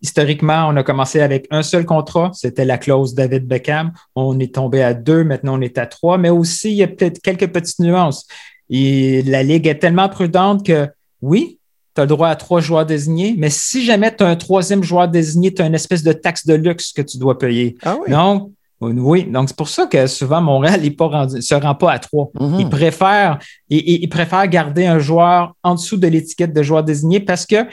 historiquement, 0.00 0.68
on 0.68 0.76
a 0.76 0.82
commencé 0.82 1.20
avec 1.20 1.46
un 1.50 1.62
seul 1.62 1.84
contrat. 1.84 2.30
C'était 2.34 2.64
la 2.64 2.78
clause 2.78 3.14
David 3.14 3.46
Beckham. 3.46 3.92
On 4.14 4.38
est 4.38 4.54
tombé 4.54 4.82
à 4.82 4.94
deux. 4.94 5.24
Maintenant, 5.24 5.58
on 5.58 5.60
est 5.60 5.78
à 5.78 5.86
trois. 5.86 6.18
Mais 6.18 6.30
aussi, 6.30 6.70
il 6.70 6.76
y 6.76 6.82
a 6.82 6.88
peut-être 6.88 7.20
quelques 7.20 7.48
petites 7.48 7.80
nuances. 7.80 8.26
Et 8.70 9.22
la 9.22 9.42
Ligue 9.42 9.66
est 9.66 9.78
tellement 9.78 10.08
prudente 10.08 10.64
que 10.64 10.88
oui, 11.22 11.57
tu 11.98 12.02
as 12.02 12.04
le 12.04 12.08
droit 12.08 12.28
à 12.28 12.36
trois 12.36 12.60
joueurs 12.60 12.86
désignés, 12.86 13.34
mais 13.36 13.50
si 13.50 13.84
jamais 13.84 14.14
tu 14.14 14.22
as 14.22 14.28
un 14.28 14.36
troisième 14.36 14.84
joueur 14.84 15.08
désigné, 15.08 15.52
tu 15.52 15.62
as 15.62 15.66
une 15.66 15.74
espèce 15.74 16.04
de 16.04 16.12
taxe 16.12 16.46
de 16.46 16.54
luxe 16.54 16.92
que 16.92 17.02
tu 17.02 17.18
dois 17.18 17.36
payer. 17.36 17.76
Ah 17.84 17.96
oui? 18.00 18.12
Donc, 18.12 18.52
oui, 18.80 19.24
donc 19.24 19.48
c'est 19.48 19.56
pour 19.56 19.68
ça 19.68 19.86
que 19.86 20.06
souvent 20.06 20.40
Montréal 20.40 20.80
ne 20.80 21.40
se 21.40 21.54
rend 21.56 21.74
pas 21.74 21.90
à 21.90 21.98
trois. 21.98 22.30
Mm-hmm. 22.38 22.60
Il, 22.60 22.68
préfère, 22.68 23.38
il, 23.68 24.08
préfère 24.08 24.46
garder 24.46 24.86
un 24.86 25.00
joueur 25.00 25.56
en 25.64 25.74
dessous 25.74 25.96
de 25.96 26.06
l'étiquette 26.06 26.52
de 26.52 26.62
joueur 26.62 26.84
désigné 26.84 27.18
parce 27.18 27.44
que, 27.44 27.66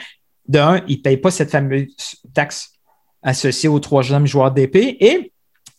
d'un, 0.48 0.80
il 0.88 0.96
ne 0.96 1.02
paye 1.02 1.16
pas 1.18 1.30
cette 1.30 1.50
fameuse 1.50 1.86
taxe 2.34 2.72
associée 3.22 3.68
aux 3.68 3.78
troisième 3.78 4.26
joueurs 4.26 4.50
d'épée. 4.50 4.96
Et 4.98 5.30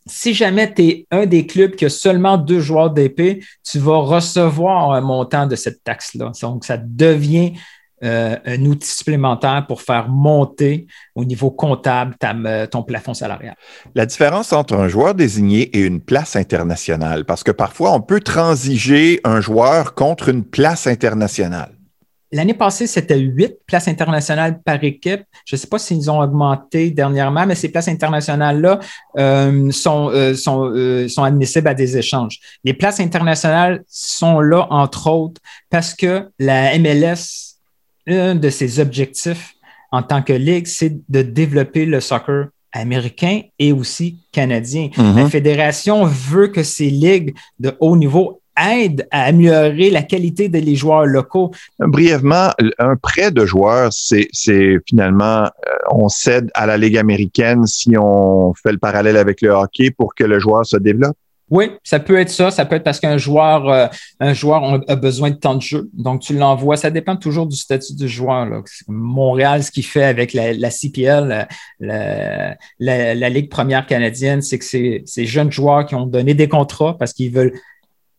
si 0.06 0.34
jamais 0.34 0.74
tu 0.74 0.84
es 0.84 1.08
un 1.12 1.26
des 1.26 1.46
clubs 1.46 1.76
qui 1.76 1.84
a 1.84 1.90
seulement 1.90 2.38
deux 2.38 2.62
joueurs 2.62 2.92
d'épée, 2.92 3.44
tu 3.70 3.80
vas 3.80 3.98
recevoir 3.98 4.94
un 4.94 5.02
montant 5.02 5.48
de 5.48 5.58
cette 5.58 5.84
taxe-là. 5.84 6.32
Donc, 6.42 6.64
ça 6.64 6.78
devient 6.78 7.52
euh, 8.04 8.36
un 8.46 8.64
outil 8.66 8.92
supplémentaire 8.92 9.66
pour 9.68 9.82
faire 9.82 10.08
monter 10.08 10.86
au 11.16 11.26
niveau 11.26 11.50
comptable 11.50 12.16
euh, 12.24 12.68
ton 12.68 12.84
plafond 12.84 13.16
salarial. 13.16 13.56
La 13.96 14.06
différence 14.06 14.54
entre 14.54 14.76
un 14.76 14.88
joueur 14.88 15.16
désigné 15.16 15.64
et 15.76 15.82
une 15.82 16.00
place 16.00 16.36
internationale, 16.36 17.26
parce 17.26 17.44
que 17.44 17.50
parfois 17.50 17.94
on 17.94 18.02
peut 18.02 18.20
transiger 18.20 19.20
un 19.24 19.42
joueur 19.42 19.96
contre 19.96 20.30
une 20.30 20.44
place 20.44 20.86
internationale. 20.86 21.72
L'année 22.32 22.54
passée, 22.54 22.86
c'était 22.86 23.18
huit 23.18 23.56
places 23.66 23.88
internationales 23.88 24.62
par 24.62 24.84
équipe. 24.84 25.24
Je 25.46 25.56
ne 25.56 25.60
sais 25.60 25.68
pas 25.68 25.80
s'ils 25.80 26.12
ont 26.12 26.20
augmenté 26.20 26.92
dernièrement, 26.92 27.48
mais 27.48 27.56
ces 27.56 27.70
places 27.70 27.88
internationales-là 27.88 28.80
euh, 29.18 29.72
sont, 29.72 30.12
sont, 30.36 31.08
sont 31.08 31.24
admissibles 31.24 31.70
à 31.70 31.74
des 31.74 31.98
échanges. 31.98 32.38
Les 32.64 32.74
places 32.74 33.00
internationales 33.00 33.82
sont 33.88 34.42
là, 34.42 34.68
entre 34.70 35.10
autres, 35.10 35.42
parce 35.72 35.96
que 35.96 36.30
la 36.38 36.78
MLS 36.78 37.47
un 38.08 38.36
de 38.36 38.50
ses 38.50 38.80
objectifs 38.80 39.56
en 39.92 40.04
tant 40.04 40.22
que 40.22 40.34
ligue, 40.34 40.68
c'est 40.68 40.98
de 41.10 41.22
développer 41.22 41.86
le 41.86 42.00
soccer 42.00 42.48
américain 42.74 43.42
et 43.60 43.72
aussi 43.72 44.20
canadien. 44.32 44.90
La 44.98 45.04
mhm. 45.04 45.30
fédération 45.30 46.06
veut 46.06 46.48
que 46.48 46.64
ces 46.64 46.90
ligues 46.90 47.36
de 47.60 47.74
haut 47.80 47.96
niveau 47.96 48.42
aident 48.58 49.08
à 49.12 49.26
améliorer 49.26 49.90
la 49.90 50.02
qualité 50.02 50.50
des 50.50 50.76
joueurs 50.76 51.06
locaux. 51.06 51.52
Brièvement, 51.80 52.50
un 52.80 52.96
prêt 52.96 53.32
de 53.32 53.46
joueurs, 53.46 53.92
c'est 53.92 54.28
finalement, 54.88 55.44
euh, 55.44 55.76
on 55.92 56.10
cède 56.10 56.50
à 56.56 56.66
la 56.66 56.78
Ligue 56.78 56.98
américaine 56.98 57.66
si 57.68 57.96
on 57.98 58.54
fait 58.56 58.72
le 58.72 58.80
parallèle 58.80 59.18
avec 59.18 59.42
le 59.42 59.52
hockey 59.52 59.92
pour 59.92 60.16
que 60.16 60.24
le 60.24 60.40
joueur 60.40 60.66
se 60.66 60.78
développe. 60.78 61.18
Oui, 61.50 61.72
ça 61.84 62.00
peut 62.00 62.18
être 62.18 62.30
ça. 62.30 62.52
Ça 62.52 62.66
peut 62.66 62.76
être 62.76 62.84
parce 62.84 63.00
qu'un 63.00 63.18
joueur, 63.18 63.70
euh, 63.70 63.88
un 64.20 64.34
joueur 64.34 64.82
a 64.88 64.96
besoin 64.96 65.32
de 65.32 65.36
temps 65.36 65.56
de 65.56 65.62
jeu. 65.62 65.90
Donc, 65.94 66.22
tu 66.22 66.34
l'envoies. 66.36 66.76
Ça 66.76 66.90
dépend 66.90 67.16
toujours 67.16 67.48
du 67.48 67.56
statut 67.56 67.96
du 67.96 68.10
joueur. 68.10 68.64
Montréal, 68.88 69.64
ce 69.64 69.72
qu'il 69.72 69.86
fait 69.86 70.04
avec 70.04 70.34
la, 70.34 70.54
la 70.54 70.70
CPL, 70.70 71.48
la, 71.80 72.56
la, 72.80 73.30
Ligue 73.30 73.50
première 73.50 73.86
canadienne, 73.86 74.42
c'est 74.42 74.60
que 74.60 74.66
c'est 74.66 75.04
ces 75.06 75.26
jeunes 75.26 75.52
joueurs 75.52 75.86
qui 75.86 75.96
ont 75.96 76.06
donné 76.06 76.34
des 76.34 76.48
contrats 76.48 76.98
parce 76.98 77.14
qu'ils 77.14 77.32
veulent 77.32 77.54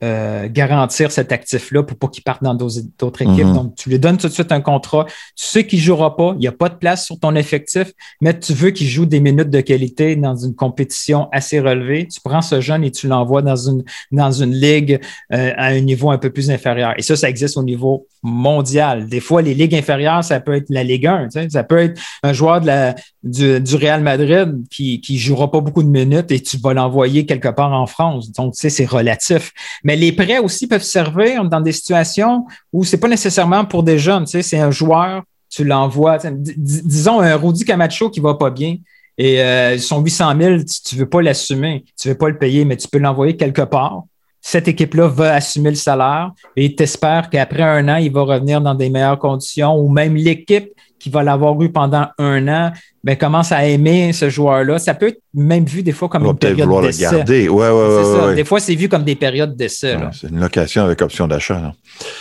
euh, 0.04 0.48
garantir 0.48 1.10
cet 1.10 1.32
actif-là 1.32 1.82
pour 1.82 1.98
pas 1.98 2.06
qu'il 2.06 2.22
parte 2.22 2.42
dans 2.42 2.54
d'autres 2.54 3.22
équipes. 3.22 3.46
Mhm. 3.46 3.54
Donc, 3.54 3.74
tu 3.74 3.88
lui 3.90 3.98
donnes 3.98 4.16
tout 4.16 4.28
de 4.28 4.32
suite 4.32 4.52
un 4.52 4.60
contrat. 4.60 5.06
Tu 5.34 5.44
sais 5.44 5.66
qu'il 5.66 5.80
ne 5.80 5.84
jouera 5.84 6.16
pas. 6.16 6.34
Il 6.36 6.40
n'y 6.40 6.46
a 6.46 6.52
pas 6.52 6.68
de 6.68 6.76
place 6.76 7.04
sur 7.04 7.18
ton 7.18 7.34
effectif, 7.34 7.92
mais 8.20 8.38
tu 8.38 8.52
veux 8.52 8.70
qu'il 8.70 8.86
joue 8.86 9.06
des 9.06 9.18
minutes 9.18 9.50
de 9.50 9.60
qualité 9.60 10.14
dans 10.14 10.36
une 10.36 10.54
compétition 10.54 11.28
assez 11.32 11.58
relevée. 11.58 12.06
Tu 12.06 12.20
prends 12.20 12.42
ce 12.42 12.60
jeune 12.60 12.84
et 12.84 12.92
tu 12.92 13.08
l'envoies 13.08 13.42
dans 13.42 13.56
une, 13.56 13.82
dans 14.12 14.30
une 14.30 14.52
ligue 14.52 15.00
euh, 15.32 15.52
à 15.56 15.66
un 15.66 15.80
niveau 15.80 16.10
un 16.10 16.18
peu 16.18 16.30
plus 16.30 16.50
inférieur. 16.50 16.94
Et 16.96 17.02
ça, 17.02 17.16
ça 17.16 17.28
existe 17.28 17.56
au 17.56 17.64
niveau 17.64 18.06
mondial. 18.22 19.08
Des 19.08 19.20
fois, 19.20 19.42
les 19.42 19.54
ligues 19.54 19.74
inférieures, 19.74 20.22
ça 20.22 20.38
peut 20.40 20.54
être 20.54 20.70
la 20.70 20.84
Ligue 20.84 21.06
1. 21.06 21.28
Ça 21.50 21.64
peut 21.64 21.78
être 21.78 22.00
un 22.22 22.32
joueur 22.32 22.60
de 22.60 22.66
la, 22.66 22.94
du, 23.22 23.60
du 23.60 23.74
Real 23.76 24.02
Madrid 24.02 24.62
qui 24.70 25.02
ne 25.10 25.16
jouera 25.16 25.50
pas 25.50 25.60
beaucoup 25.60 25.82
de 25.82 25.88
minutes 25.88 26.30
et 26.30 26.40
tu 26.40 26.56
vas 26.58 26.74
l'envoyer 26.74 27.26
quelque 27.26 27.48
part 27.48 27.72
en 27.72 27.86
France. 27.86 28.32
Donc, 28.32 28.54
tu 28.54 28.60
sais, 28.60 28.70
c'est 28.70 28.86
relatif. 28.86 29.52
Mais 29.88 29.97
les 29.97 30.12
prêts 30.12 30.37
aussi 30.37 30.66
peuvent 30.66 30.83
servir 30.83 31.47
dans 31.47 31.62
des 31.62 31.73
situations 31.73 32.45
où 32.75 32.85
c'est 32.85 32.99
pas 32.99 33.09
nécessairement 33.09 33.64
pour 33.64 33.83
des 33.83 33.99
jeunes. 33.99 34.26
Tu 34.26 34.33
sais, 34.33 34.42
c'est 34.42 34.59
un 34.59 34.71
joueur, 34.71 35.23
tu 35.49 35.64
l'envoies. 35.64 36.18
Disons 36.30 37.21
un 37.21 37.35
Rudy 37.37 37.64
Camacho 37.64 38.11
qui 38.11 38.21
va 38.21 38.35
pas 38.35 38.50
bien 38.50 38.76
et 39.16 39.42
euh, 39.42 39.78
son 39.78 40.02
800 40.02 40.35
000, 40.38 40.57
tu, 40.85 40.95
ne 40.95 41.00
veux 41.00 41.09
pas 41.09 41.23
l'assumer, 41.23 41.87
tu 41.99 42.09
veux 42.09 42.18
pas 42.18 42.28
le 42.28 42.37
payer, 42.37 42.66
mais 42.66 42.76
tu 42.76 42.87
peux 42.87 42.99
l'envoyer 42.99 43.35
quelque 43.35 43.62
part. 43.62 44.02
Cette 44.42 44.68
équipe-là 44.68 45.09
va 45.09 45.37
assumer 45.37 45.71
le 45.71 45.76
salaire 45.76 46.33
et 46.54 46.75
t'espères 46.75 47.30
qu'après 47.30 47.62
un 47.62 47.88
an, 47.88 47.97
il 47.97 48.12
va 48.12 48.21
revenir 48.21 48.61
dans 48.61 48.75
des 48.75 48.90
meilleures 48.90 49.18
conditions 49.18 49.75
ou 49.75 49.88
même 49.88 50.16
l'équipe 50.16 50.68
qui 50.98 51.10
va 51.10 51.22
l'avoir 51.22 51.60
eu 51.62 51.70
pendant 51.70 52.06
un 52.18 52.48
an 52.48 52.72
ben, 53.04 53.16
commence 53.16 53.52
à 53.52 53.64
aimer 53.64 54.12
ce 54.12 54.28
joueur-là. 54.28 54.78
Ça 54.78 54.92
peut 54.92 55.08
être 55.08 55.22
même 55.32 55.64
vu 55.64 55.82
des 55.82 55.92
fois 55.92 56.08
comme 56.08 56.26
une 56.26 56.36
période 56.36 56.68
d'essai. 56.82 57.48
Ouais, 57.48 57.48
ouais, 57.48 57.70
ouais, 57.70 58.34
Des 58.34 58.44
fois, 58.44 58.60
c'est 58.60 58.74
vu 58.74 58.88
comme 58.88 59.04
des 59.04 59.14
périodes 59.14 59.56
d'essai. 59.56 59.96
c'est 60.12 60.28
une 60.28 60.40
location 60.40 60.84
avec 60.84 61.00
option 61.00 61.26
d'achat. 61.26 61.72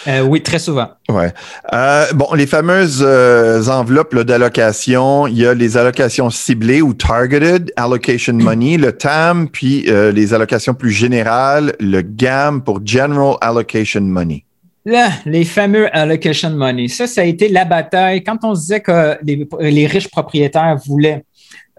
Euh, 0.08 0.22
oui, 0.22 0.42
très 0.42 0.60
souvent. 0.60 0.88
Ouais. 1.10 1.34
Euh, 1.74 2.06
bon, 2.14 2.28
les 2.36 2.48
fameuses 2.48 3.04
euh, 3.06 3.68
enveloppes 3.68 4.16
d'allocation, 4.16 5.28
il 5.28 5.38
y 5.38 5.46
a 5.46 5.54
les 5.54 5.78
allocations 5.78 6.30
ciblées 6.30 6.82
ou 6.82 6.94
targeted 6.94 7.72
allocation 7.76 8.34
money, 8.36 8.78
le 8.78 8.94
TAM, 8.94 9.50
puis 9.50 9.88
les 9.88 10.34
allocations 10.34 10.74
plus 10.74 10.92
générales, 10.92 11.76
le 11.80 12.02
GAM 12.02 12.62
pour 12.62 12.80
General 12.86 13.36
Allocation 13.42 14.02
Money. 14.02 14.46
Là, 14.88 15.10
les 15.26 15.44
fameux 15.44 15.94
allocation 15.94 16.52
money. 16.52 16.88
Ça, 16.88 17.08
ça 17.08 17.20
a 17.20 17.24
été 17.26 17.50
la 17.50 17.66
bataille. 17.66 18.24
Quand 18.24 18.38
on 18.44 18.56
se 18.56 18.62
disait 18.62 18.80
que 18.80 19.18
les, 19.22 19.86
riches 19.86 20.08
propriétaires 20.10 20.78
voulaient 20.78 21.26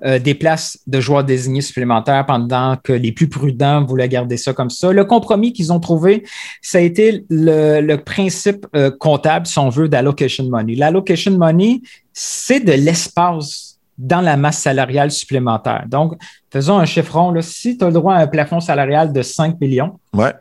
euh, 0.04 0.18
des 0.18 0.34
places 0.34 0.78
de 0.86 1.00
joueurs 1.00 1.24
désignés 1.24 1.62
supplémentaires 1.62 2.26
pendant 2.26 2.76
que 2.76 2.92
les 2.92 3.10
plus 3.12 3.26
prudents 3.26 3.82
voulaient 3.82 4.10
garder 4.10 4.36
ça 4.36 4.52
comme 4.52 4.68
ça. 4.68 4.92
Le 4.92 5.06
compromis 5.06 5.54
qu'ils 5.54 5.72
ont 5.72 5.80
trouvé, 5.80 6.22
ça 6.60 6.76
a 6.76 6.80
été 6.82 7.24
le, 7.30 7.96
principe 7.96 8.66
euh, 8.76 8.90
comptable, 8.90 9.46
si 9.46 9.58
on 9.58 9.70
veut, 9.70 9.88
d'allocation 9.88 10.44
money. 10.44 10.74
L'allocation 10.74 11.30
money, 11.30 11.80
c'est 12.12 12.60
de 12.60 12.72
l'espace 12.72 13.78
dans 13.96 14.20
la 14.20 14.36
masse 14.36 14.58
salariale 14.58 15.10
supplémentaire. 15.10 15.86
Donc, 15.88 16.12
faisons 16.52 16.78
un 16.78 16.84
chiffron. 16.84 17.30
Là. 17.30 17.40
Si 17.40 17.78
tu 17.78 17.84
as 17.84 17.86
le 17.86 17.94
droit 17.94 18.16
à 18.16 18.18
un 18.18 18.26
plafond 18.26 18.60
salarial 18.60 19.14
de 19.14 19.22
5 19.22 19.58
millions, 19.62 19.98
ouais. 20.12 20.34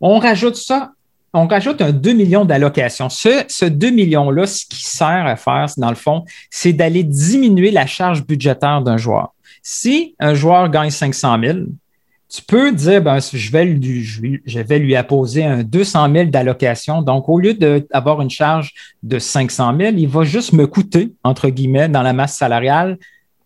on 0.00 0.18
rajoute 0.18 0.56
ça 0.56 0.92
on 1.34 1.46
rajoute 1.46 1.80
un 1.80 1.92
2 1.92 2.12
millions 2.12 2.44
d'allocations. 2.44 3.08
Ce, 3.08 3.44
ce 3.48 3.64
2 3.64 3.90
millions-là, 3.90 4.46
ce 4.46 4.64
qui 4.66 4.82
sert 4.84 5.26
à 5.26 5.36
faire, 5.36 5.66
dans 5.76 5.90
le 5.90 5.96
fond, 5.96 6.24
c'est 6.50 6.72
d'aller 6.72 7.04
diminuer 7.04 7.70
la 7.70 7.86
charge 7.86 8.26
budgétaire 8.26 8.82
d'un 8.82 8.96
joueur. 8.96 9.34
Si 9.62 10.14
un 10.18 10.34
joueur 10.34 10.70
gagne 10.70 10.90
500 10.90 11.38
000, 11.42 11.58
tu 12.30 12.42
peux 12.42 12.72
dire, 12.72 13.02
ben, 13.02 13.18
je, 13.20 13.50
vais 13.50 13.64
lui, 13.64 14.04
je 14.44 14.60
vais 14.60 14.78
lui 14.78 14.94
apposer 14.94 15.44
un 15.44 15.62
200 15.62 16.12
000 16.12 16.24
d'allocation. 16.26 17.00
Donc, 17.00 17.28
au 17.28 17.38
lieu 17.38 17.54
d'avoir 17.54 18.20
une 18.20 18.30
charge 18.30 18.74
de 19.02 19.18
500 19.18 19.76
000, 19.78 19.92
il 19.96 20.08
va 20.08 20.24
juste 20.24 20.52
me 20.52 20.66
coûter, 20.66 21.12
entre 21.24 21.48
guillemets, 21.48 21.88
dans 21.88 22.02
la 22.02 22.12
masse 22.12 22.36
salariale, 22.36 22.98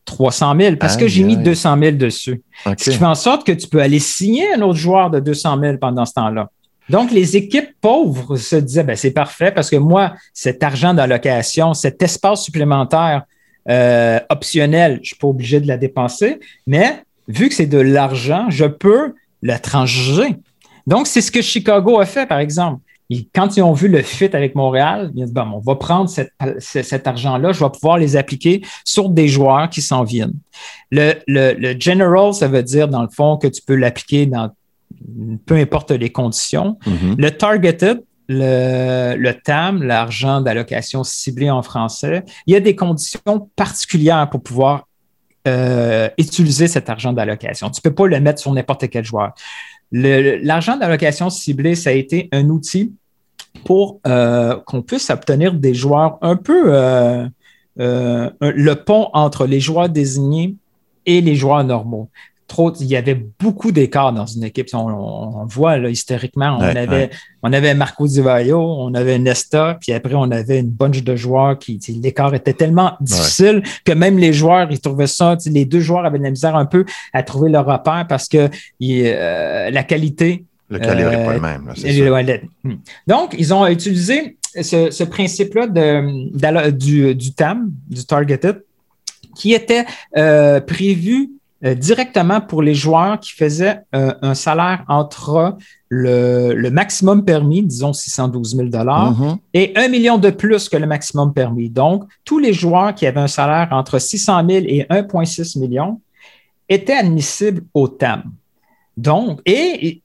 300 0.05 0.57
000 0.59 0.77
parce 0.77 0.97
que 0.97 1.07
j'ai 1.07 1.23
mis 1.23 1.37
200 1.37 1.79
000 1.79 1.97
dessus. 1.97 2.43
Ce 2.67 2.91
qui 2.91 2.97
fait 2.97 3.05
en 3.05 3.15
sorte 3.15 3.47
que 3.47 3.53
tu 3.53 3.69
peux 3.69 3.81
aller 3.81 4.01
signer 4.01 4.53
un 4.53 4.62
autre 4.62 4.79
joueur 4.79 5.11
de 5.11 5.21
200 5.21 5.61
000 5.61 5.77
pendant 5.79 6.05
ce 6.05 6.15
temps-là. 6.15 6.51
Donc, 6.93 7.11
les 7.11 7.39
équipes 7.39 7.71
pauvres 7.81 8.37
se 8.37 8.55
disaient, 8.55 8.85
ben, 8.85 8.97
c'est 8.97 9.13
parfait 9.13 9.51
parce 9.51 9.71
que 9.71 9.77
moi, 9.77 10.13
cet 10.35 10.63
argent 10.63 10.93
d'allocation, 10.93 11.73
cet 11.73 12.03
espace 12.03 12.43
supplémentaire 12.43 13.23
euh, 13.71 14.21
optionnel, 14.29 14.97
je 14.97 15.01
ne 15.01 15.05
suis 15.05 15.17
pas 15.17 15.29
obligé 15.29 15.59
de 15.59 15.67
la 15.67 15.79
dépenser, 15.79 16.39
mais 16.67 17.03
vu 17.29 17.49
que 17.49 17.55
c'est 17.55 17.65
de 17.65 17.79
l'argent, 17.79 18.45
je 18.51 18.67
peux 18.67 19.15
le 19.41 19.59
trancher. 19.59 20.37
Donc, 20.87 21.07
c'est 21.07 21.23
ce 21.23 21.33
que 21.33 21.41
Chicago 21.41 21.99
a 21.99 22.05
fait, 22.05 22.27
par 22.27 22.41
exemple. 22.41 22.83
quand 23.35 23.57
ils 23.57 23.63
ont 23.63 23.73
vu 23.73 23.89
le 23.89 24.03
fit 24.03 24.37
avec 24.37 24.55
Montréal, 24.55 25.13
ils 25.15 25.23
ont 25.23 25.27
dit, 25.27 25.33
bon, 25.33 25.49
on 25.55 25.61
va 25.61 25.77
prendre 25.77 26.11
cet 26.11 27.07
argent-là, 27.07 27.53
je 27.53 27.65
vais 27.65 27.71
pouvoir 27.71 27.97
les 27.97 28.17
appliquer 28.17 28.61
sur 28.85 29.09
des 29.09 29.29
joueurs 29.29 29.71
qui 29.71 29.81
s'en 29.81 30.05
viennent. 30.05 30.37
Le, 30.91 31.15
le, 31.27 31.75
general, 31.81 32.35
ça 32.35 32.49
veut 32.49 32.63
dire, 32.63 32.87
dans 32.87 33.03
le 33.03 33.09
fond, 33.09 33.39
que 33.39 33.47
tu 33.47 33.63
peux 33.63 33.77
l'appliquer 33.77 34.27
dans 34.27 34.51
peu 35.47 35.57
importe 35.57 35.91
les 35.91 36.11
conditions. 36.11 36.79
Mm-hmm. 36.87 37.21
Le 37.21 37.31
targeted, 37.31 38.03
le, 38.29 39.33
TAM, 39.33 39.83
l'argent 39.83 40.41
d'allocation 40.41 41.05
ciblé 41.05 41.51
en 41.51 41.63
français, 41.63 42.25
il 42.47 42.55
y 42.55 42.57
a 42.57 42.61
des 42.61 42.77
conditions 42.77 43.51
particulières 43.57 44.29
pour 44.31 44.43
pouvoir 44.43 44.89
euh, 45.49 46.09
utiliser 46.19 46.69
cet 46.69 46.89
argent 46.89 47.13
d'allocation. 47.13 47.71
Tu 47.71 47.81
ne 47.85 47.91
peux 47.91 47.95
pas 47.95 48.07
le 48.07 48.21
mettre 48.21 48.41
sur 48.41 48.53
n'importe 48.53 48.89
quel 48.89 49.05
joueur. 49.05 49.33
L'argent 49.91 50.77
d'allocation 50.77 51.29
ciblé, 51.31 51.75
ça 51.75 51.91
a 51.91 51.93
été 51.93 52.29
un 52.33 52.49
outil 52.49 52.93
pour 53.67 54.01
euh, 54.07 54.57
qu'on 54.67 54.81
puisse 54.83 55.11
obtenir 55.11 55.53
des 55.53 55.75
joueurs 55.75 56.17
un 56.23 56.37
peu 56.37 56.65
euh, 56.69 57.29
le 57.77 58.75
pont 58.75 59.11
entre 59.13 59.47
les 59.47 59.61
joueurs 59.61 59.91
désignés 59.91 60.55
et 61.05 61.21
les 61.21 61.35
joueurs 61.35 61.65
normaux 61.65 62.09
il 62.81 62.87
y 62.87 62.97
avait 62.97 63.21
beaucoup 63.41 63.73
d'écarts 63.73 64.13
dans 64.13 64.27
une 64.27 64.45
équipe. 64.45 64.69
On, 64.75 65.45
voit 65.47 65.79
là, 65.79 65.89
historiquement, 65.89 66.59
on, 66.59 66.63
avait, 66.63 67.11
on 67.43 67.53
avait 67.53 67.75
Marco 67.75 68.07
Di 68.07 68.21
on 68.53 68.95
avait 68.95 69.19
Nesta, 69.19 69.79
puis 69.81 69.93
après, 69.93 70.15
on 70.15 70.31
avait 70.31 70.61
une 70.61 70.71
bunch 70.71 71.03
de 71.03 71.17
joueurs 71.17 71.59
qui, 71.59 71.79
l'écart 72.03 72.35
était 72.35 72.53
tellement 72.53 72.93
difficile 73.01 73.63
que 73.85 73.93
même 73.93 74.19
les 74.19 74.33
joueurs, 74.33 74.71
ils 74.71 74.81
trouvaient 74.81 75.07
ça, 75.07 75.37
les 75.47 75.65
deux 75.65 75.81
joueurs 75.81 76.05
avaient 76.05 76.19
de 76.19 76.25
la 76.25 76.31
misère 76.31 76.57
un 76.57 76.67
peu 76.67 76.85
à 77.13 77.23
trouver 77.23 77.51
leur 77.51 77.67
repère 77.67 78.07
parce 78.09 78.29
que 78.29 78.49
euh, 78.83 79.71
la 79.71 79.83
qualité. 79.83 80.45
Le 80.69 80.79
calibre 80.79 81.11
n'est 81.11 81.25
pas 81.25 81.33
le 81.33 81.39
euh, 81.39 82.23
même. 82.23 82.41
Hmm. 82.65 82.75
Donc, 83.07 83.35
ils 83.39 83.53
ont 83.53 83.67
utilisé 83.67 84.37
ce, 84.55 85.05
principe-là 85.05 85.67
du, 86.71 87.15
du 87.15 87.35
TAM, 87.35 87.71
du 87.89 88.05
Targeted, 88.05 88.63
qui 89.35 89.53
était 89.53 89.85
euh, 90.17 90.61
prévu 90.61 91.25
euh, 91.25 91.42
directement 91.62 92.40
pour 92.40 92.61
les 92.61 92.75
joueurs 92.75 93.21
qui 93.21 93.33
faisaient 93.33 93.81
euh, 93.95 94.12
un 94.21 94.35
salaire 94.35 94.85
entre 94.88 95.57
le, 95.88 96.71
maximum 96.71 97.25
permis, 97.25 97.62
disons 97.62 97.92
612 97.92 98.57
000 98.57 98.69
mm-hmm. 98.69 99.37
et 99.55 99.72
un 99.77 99.88
million 99.88 100.18
de 100.18 100.31
plus 100.31 100.68
que 100.68 100.77
le 100.77 100.87
maximum 100.87 101.33
permis. 101.33 101.70
Donc, 101.70 102.05
tous 102.25 102.40
les 102.40 102.53
joueurs 102.53 102.94
qui 102.94 103.07
avaient 103.07 103.20
un 103.20 103.29
salaire 103.29 103.68
entre 103.70 104.01
600 104.01 104.48
000 104.48 104.64
et 104.66 104.87
1,6 104.90 105.61
million 105.61 106.01
étaient 106.68 106.96
admissibles 106.96 107.62
au 107.75 107.87
TAM. 107.87 108.25
Donc, 108.96 109.40
et 109.46 110.03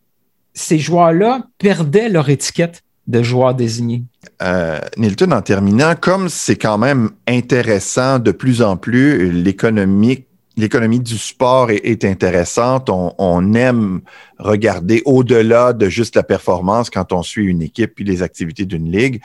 ces 0.53 0.77
joueurs-là 0.77 1.43
perdaient 1.57 2.09
leur 2.09 2.29
étiquette 2.29 2.83
de 3.07 3.23
joueurs 3.23 3.55
désignés. 3.55 4.03
Euh, 4.41 4.79
Nilton, 4.97 5.31
en 5.31 5.41
terminant, 5.41 5.93
comme 5.99 6.29
c'est 6.29 6.57
quand 6.57 6.77
même 6.77 7.11
intéressant 7.27 8.19
de 8.19 8.31
plus 8.31 8.61
en 8.61 8.77
plus 8.77 9.31
l'économie 9.31 10.25
l'économie 10.57 10.99
du 10.99 11.17
sport 11.17 11.69
est, 11.69 12.03
intéressante. 12.03 12.89
On, 12.89 13.53
aime 13.53 14.01
regarder 14.39 15.01
au-delà 15.05 15.71
de 15.71 15.87
juste 15.87 16.15
la 16.15 16.23
performance 16.23 16.89
quand 16.89 17.13
on 17.13 17.21
suit 17.21 17.45
une 17.45 17.61
équipe 17.61 17.95
puis 17.95 18.03
les 18.03 18.23
activités 18.23 18.65
d'une 18.65 18.91
ligue. 18.91 19.21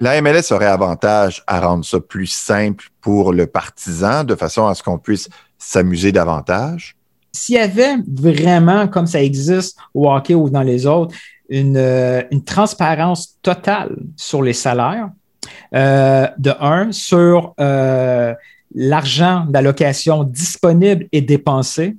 La 0.00 0.20
MLS 0.22 0.52
aurait 0.52 0.66
avantage 0.66 1.42
à 1.46 1.60
rendre 1.60 1.84
ça 1.84 1.98
plus 1.98 2.26
simple 2.26 2.88
pour 3.00 3.32
le 3.32 3.46
partisan 3.46 4.22
de 4.22 4.36
façon 4.36 4.66
à 4.66 4.74
ce 4.74 4.82
qu'on 4.82 4.98
puisse 4.98 5.28
s'amuser 5.58 6.12
davantage. 6.12 6.94
S'il 7.32 7.56
y 7.56 7.58
avait 7.58 7.96
vraiment, 8.06 8.86
comme 8.86 9.06
ça 9.06 9.22
existe 9.22 9.76
au 9.94 10.10
hockey 10.10 10.34
ou 10.34 10.50
dans 10.50 10.62
les 10.62 10.86
autres, 10.86 11.14
une, 11.48 11.76
euh, 11.76 12.22
transparence 12.44 13.38
totale 13.42 13.96
sur 14.16 14.42
les 14.42 14.52
salaires, 14.52 15.10
euh, 15.74 16.28
de 16.38 16.52
un, 16.60 16.92
sur 16.92 17.54
euh, 17.58 18.34
l'argent 18.74 19.46
d'allocation 19.48 20.24
disponible 20.24 21.06
et 21.12 21.22
dépensé. 21.22 21.96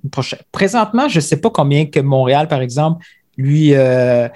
Présentement, 0.51 1.07
je 1.07 1.17
ne 1.17 1.21
sais 1.21 1.37
pas 1.37 1.49
combien 1.49 1.85
que 1.85 1.99
Montréal, 1.99 2.47
par 2.47 2.61
exemple, 2.61 3.03
lui, 3.39 3.73
euh, 3.73 4.27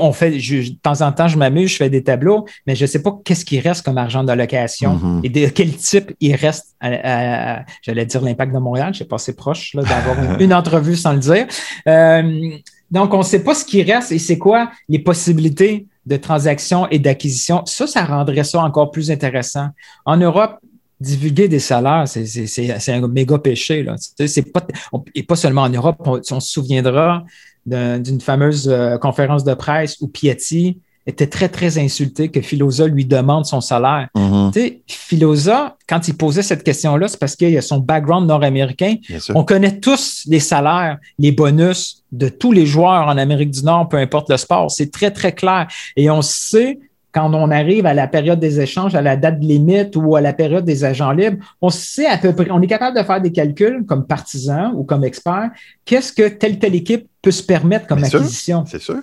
on 0.00 0.12
fait, 0.12 0.32
de 0.32 0.74
temps 0.82 1.02
en 1.02 1.12
temps, 1.12 1.28
je 1.28 1.38
m'amuse, 1.38 1.70
je 1.70 1.76
fais 1.76 1.88
des 1.88 2.02
tableaux, 2.02 2.46
mais 2.66 2.74
je 2.74 2.82
ne 2.82 2.88
sais 2.88 3.00
pas 3.00 3.16
qu'est-ce 3.24 3.44
qui 3.44 3.60
reste 3.60 3.84
comme 3.84 3.96
argent 3.96 4.24
d'allocation 4.24 4.96
mm-hmm. 4.96 5.20
et 5.22 5.28
de 5.28 5.46
quel 5.50 5.76
type 5.76 6.12
il 6.20 6.34
reste. 6.34 6.74
J'allais 6.82 8.06
dire 8.06 8.20
l'impact 8.20 8.52
de 8.52 8.58
Montréal, 8.58 8.92
je 8.92 8.98
sais 8.98 9.04
pas, 9.04 9.18
c'est 9.18 9.36
proche 9.36 9.76
d'avoir 9.76 10.40
une, 10.40 10.52
entrevue 10.52 10.96
sans 10.96 11.12
le 11.12 11.20
dire. 11.20 11.46
Euh, 11.86 12.50
donc, 12.90 13.14
on 13.14 13.18
ne 13.18 13.22
sait 13.22 13.44
pas 13.44 13.54
ce 13.54 13.64
qui 13.64 13.84
reste 13.84 14.10
et 14.10 14.18
c'est 14.18 14.38
quoi 14.38 14.70
les 14.88 14.98
possibilités 14.98 15.86
de 16.04 16.16
transaction 16.16 16.88
et 16.90 16.98
d'acquisition. 16.98 17.62
Ça, 17.66 17.86
ça 17.86 18.04
rendrait 18.04 18.42
ça 18.42 18.60
encore 18.60 18.90
plus 18.90 19.12
intéressant. 19.12 19.68
En 20.04 20.16
Europe, 20.16 20.58
divulguer 21.00 21.48
des 21.48 21.58
salaires, 21.60 22.04
c'est 22.06 22.92
un 22.92 23.06
méga 23.08 23.38
péché. 23.38 23.82
Là. 23.82 23.96
C'est 23.98 24.52
pas, 24.52 24.66
et 25.14 25.22
pas 25.22 25.36
seulement 25.36 25.62
en 25.62 25.68
Europe. 25.68 25.96
On, 26.06 26.40
se 26.40 26.50
souviendra 26.50 27.24
d'une 27.66 28.20
fameuse 28.20 28.68
euh, 28.68 28.96
conférence 28.98 29.44
de 29.44 29.54
presse 29.54 29.96
où 30.00 30.08
Piatti 30.08 30.78
était 31.06 31.26
très, 31.26 31.48
très 31.48 31.78
insulté 31.78 32.28
que 32.28 32.42
Philosa 32.42 32.86
lui 32.86 33.06
demande 33.06 33.46
son 33.46 33.62
salaire. 33.62 34.08
Mm-hmm. 34.14 34.80
Philosa, 34.86 35.76
quand 35.88 36.06
il 36.06 36.14
posait 36.14 36.42
cette 36.42 36.62
question-là, 36.62 37.08
c'est 37.08 37.18
parce 37.18 37.34
qu'il 37.34 37.56
a 37.56 37.62
son 37.62 37.78
background 37.78 38.28
nord-américain. 38.28 38.96
On 39.34 39.42
connaît 39.44 39.80
tous 39.80 40.24
les 40.26 40.40
salaires, 40.40 40.98
les 41.18 41.32
bonus 41.32 42.04
de 42.12 42.28
tous 42.28 42.52
les 42.52 42.66
joueurs 42.66 43.06
en 43.08 43.16
Amérique 43.16 43.50
du 43.50 43.62
Nord, 43.62 43.88
peu 43.88 43.96
importe 43.96 44.28
le 44.28 44.36
sport. 44.36 44.70
C'est 44.70 44.90
très, 44.90 45.10
très 45.10 45.32
clair. 45.32 45.66
Et 45.96 46.10
on 46.10 46.20
sait 46.20 46.78
quand 47.18 47.34
on 47.34 47.50
arrive 47.50 47.84
à 47.84 47.94
la 47.94 48.06
période 48.06 48.38
des 48.38 48.60
échanges, 48.60 48.94
à 48.94 49.02
la 49.02 49.16
date 49.16 49.38
limite 49.40 49.96
ou 49.96 50.14
à 50.14 50.20
la 50.20 50.32
période 50.32 50.64
des 50.64 50.84
agents 50.84 51.10
libres, 51.10 51.44
on 51.60 51.68
sait 51.68 52.06
à 52.06 52.16
peu 52.16 52.32
près, 52.32 52.48
on 52.50 52.62
est 52.62 52.68
capable 52.68 52.96
de 52.96 53.02
faire 53.02 53.20
des 53.20 53.32
calculs 53.32 53.84
comme 53.86 54.06
partisan 54.06 54.72
ou 54.74 54.84
comme 54.84 55.02
expert, 55.02 55.50
qu'est-ce 55.84 56.12
que 56.12 56.28
telle 56.28 56.60
telle 56.60 56.76
équipe 56.76 57.08
peut 57.20 57.32
se 57.32 57.42
permettre 57.42 57.88
comme 57.88 58.04
acquisition? 58.04 58.64
C'est 58.66 58.80
sûr. 58.80 59.00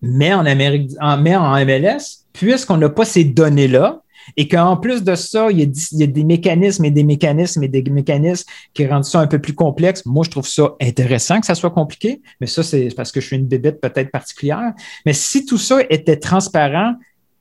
Mais 0.00 0.32
en 0.32 0.46
Amérique, 0.46 0.92
en, 1.02 1.18
mais 1.18 1.36
en 1.36 1.52
MLS, 1.66 2.24
puisqu'on 2.32 2.78
n'a 2.78 2.88
pas 2.88 3.04
ces 3.04 3.24
données-là, 3.24 4.00
et 4.36 4.48
qu'en 4.48 4.76
plus 4.76 5.02
de 5.02 5.14
ça, 5.14 5.50
il 5.50 5.58
y, 5.58 6.02
a, 6.02 6.06
des 6.06 6.24
mécanismes 6.24 6.84
et 6.84 6.90
des 6.90 7.04
mécanismes 7.04 7.62
et 7.64 7.68
des 7.68 7.82
mécanismes 7.82 8.48
qui 8.74 8.86
rendent 8.86 9.04
ça 9.04 9.20
un 9.20 9.26
peu 9.26 9.38
plus 9.38 9.54
complexe. 9.54 10.04
Moi, 10.06 10.24
je 10.24 10.30
trouve 10.30 10.46
ça 10.46 10.74
intéressant 10.80 11.40
que 11.40 11.46
ça 11.46 11.54
soit 11.54 11.70
compliqué, 11.70 12.20
mais 12.40 12.46
ça, 12.46 12.62
c'est 12.62 12.88
parce 12.96 13.12
que 13.12 13.20
je 13.20 13.26
suis 13.26 13.36
une 13.36 13.46
bébête 13.46 13.80
peut-être 13.80 14.10
particulière. 14.10 14.72
Mais 15.04 15.14
si 15.14 15.46
tout 15.46 15.58
ça 15.58 15.78
était 15.88 16.16
transparent, 16.16 16.94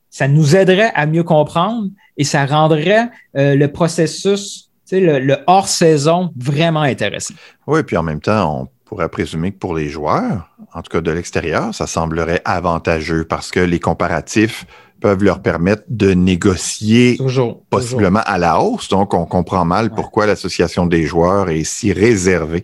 ça 0.09 0.27
nous 0.27 0.55
aiderait 0.55 0.91
à 0.95 1.05
mieux 1.05 1.23
comprendre 1.23 1.87
et 2.17 2.23
ça 2.23 2.45
rendrait 2.45 3.09
euh, 3.37 3.55
le 3.55 3.71
processus, 3.71 4.69
le, 4.91 5.19
le 5.19 5.37
hors-saison 5.47 6.31
vraiment 6.35 6.81
intéressant. 6.81 7.35
Oui, 7.67 7.83
puis 7.83 7.97
en 7.97 8.03
même 8.03 8.21
temps, 8.21 8.61
on 8.61 8.67
pourrait 8.85 9.09
présumer 9.09 9.51
que 9.51 9.57
pour 9.57 9.75
les 9.75 9.87
joueurs, 9.87 10.49
en 10.73 10.81
tout 10.81 10.89
cas 10.91 11.01
de 11.01 11.11
l'extérieur, 11.11 11.73
ça 11.75 11.85
semblerait 11.85 12.41
avantageux 12.43 13.23
parce 13.23 13.51
que 13.51 13.59
les 13.59 13.79
comparatifs 13.79 14.65
peuvent 14.99 15.23
leur 15.23 15.41
permettre 15.41 15.83
de 15.89 16.11
négocier 16.11 17.15
toujours, 17.17 17.63
possiblement 17.69 18.21
à 18.25 18.37
la 18.37 18.59
hausse. 18.59 18.89
Donc, 18.89 19.13
on 19.13 19.25
comprend 19.25 19.65
mal 19.65 19.91
pourquoi 19.91 20.25
l'association 20.25 20.85
des 20.85 21.05
joueurs 21.05 21.49
est 21.49 21.63
si 21.63 21.93
réservée 21.93 22.63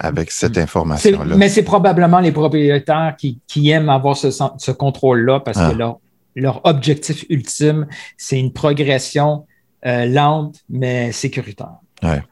avec 0.00 0.30
cette 0.30 0.58
information-là. 0.58 1.36
Mais 1.36 1.48
c'est 1.48 1.62
probablement 1.62 2.20
les 2.20 2.32
propriétaires 2.32 3.16
qui, 3.16 3.70
aiment 3.70 3.88
avoir 3.88 4.16
ce, 4.16 4.70
contrôle-là 4.70 5.40
parce 5.40 5.58
que 5.58 5.82
ah. 5.82 5.98
Leur, 6.40 6.60
objectif 6.64 7.24
ultime, 7.28 7.86
c'est 8.16 8.38
une 8.38 8.52
progression 8.52 9.46
euh, 9.86 10.06
lente 10.06 10.56
mais 10.68 11.12
sécuritaire. 11.12 11.76
Ouais. 12.02 12.22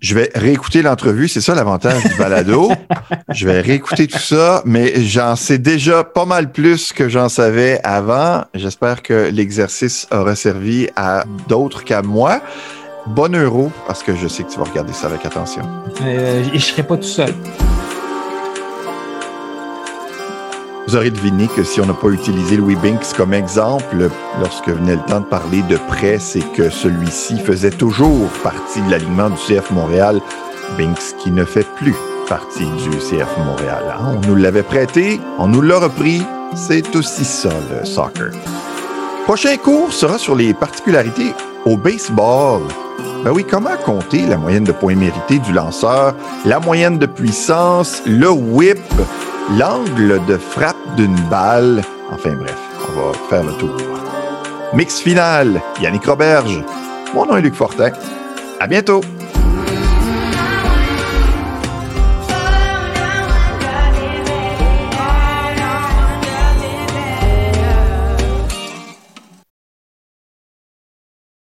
Je 0.00 0.14
vais 0.14 0.30
réécouter 0.34 0.82
l'entrevue, 0.82 1.28
c'est 1.28 1.40
ça 1.40 1.54
l'avantage 1.54 2.02
du 2.02 2.14
balado. 2.16 2.72
je 3.28 3.46
vais 3.46 3.60
réécouter 3.60 4.08
tout 4.08 4.18
ça, 4.18 4.62
mais 4.64 5.02
j'en 5.02 5.36
sais 5.36 5.58
déjà 5.58 6.02
pas 6.02 6.24
mal 6.24 6.50
plus 6.50 6.92
que 6.92 7.08
j'en 7.08 7.28
savais 7.28 7.78
avant. 7.84 8.44
J'espère 8.54 9.02
que 9.02 9.30
l'exercice 9.30 10.08
aura 10.10 10.34
servi 10.34 10.88
à 10.96 11.24
d'autres 11.48 11.84
qu'à 11.84 12.02
moi. 12.02 12.40
Bon 13.06 13.34
euro, 13.34 13.70
parce 13.86 14.02
que 14.02 14.16
je 14.16 14.28
sais 14.28 14.44
que 14.44 14.50
tu 14.50 14.58
vas 14.58 14.64
regarder 14.64 14.92
ça 14.92 15.08
avec 15.08 15.26
attention. 15.26 15.62
Euh, 16.02 16.42
je 16.44 16.54
ne 16.54 16.58
serai 16.58 16.84
pas 16.84 16.96
tout 16.96 17.02
seul. 17.02 17.34
Vous 20.92 20.98
aurez 20.98 21.10
deviné 21.10 21.48
que 21.48 21.64
si 21.64 21.80
on 21.80 21.86
n'a 21.86 21.94
pas 21.94 22.08
utilisé 22.08 22.58
Louis 22.58 22.76
Binks 22.76 23.14
comme 23.16 23.32
exemple 23.32 24.10
lorsque 24.42 24.68
venait 24.68 24.96
le 24.96 25.00
temps 25.08 25.20
de 25.20 25.24
parler 25.24 25.62
de 25.62 25.78
prêt, 25.78 26.18
c'est 26.18 26.46
que 26.52 26.68
celui-ci 26.68 27.38
faisait 27.38 27.70
toujours 27.70 28.28
partie 28.42 28.82
de 28.82 28.90
l'alignement 28.90 29.30
du 29.30 29.36
CF 29.36 29.70
Montréal. 29.70 30.20
Binks 30.76 31.16
qui 31.18 31.30
ne 31.30 31.46
fait 31.46 31.66
plus 31.76 31.94
partie 32.28 32.66
du 32.66 32.90
CF 32.98 33.38
Montréal. 33.38 33.84
Hein. 33.90 34.18
On 34.18 34.26
nous 34.28 34.34
l'avait 34.34 34.62
prêté, 34.62 35.18
on 35.38 35.46
nous 35.46 35.62
l'a 35.62 35.78
repris. 35.78 36.20
C'est 36.54 36.94
aussi 36.94 37.24
ça 37.24 37.48
le 37.70 37.86
soccer. 37.86 38.30
Prochain 39.24 39.56
cours 39.56 39.94
sera 39.94 40.18
sur 40.18 40.36
les 40.36 40.52
particularités 40.52 41.32
au 41.64 41.78
baseball. 41.78 42.60
Ben 43.24 43.30
oui, 43.30 43.46
comment 43.48 43.76
compter 43.82 44.26
la 44.26 44.36
moyenne 44.36 44.64
de 44.64 44.72
points 44.72 44.96
mérités 44.96 45.38
du 45.38 45.54
lanceur, 45.54 46.14
la 46.44 46.60
moyenne 46.60 46.98
de 46.98 47.06
puissance, 47.06 48.02
le 48.04 48.28
whip, 48.28 48.78
l'angle 49.50 50.20
de 50.26 50.36
frappe 50.36 50.96
d'une 50.96 51.18
balle. 51.30 51.82
Enfin 52.10 52.32
bref, 52.32 52.56
on 52.88 53.00
va 53.00 53.12
faire 53.28 53.44
le 53.44 53.52
tour. 53.54 53.76
Mix 54.72 55.00
final, 55.00 55.60
Yannick 55.80 56.06
Roberge. 56.06 56.62
Mon 57.14 57.26
nom 57.26 57.36
est 57.36 57.42
Luc 57.42 57.54
Fortin. 57.54 57.92
À 58.60 58.66
bientôt! 58.66 59.02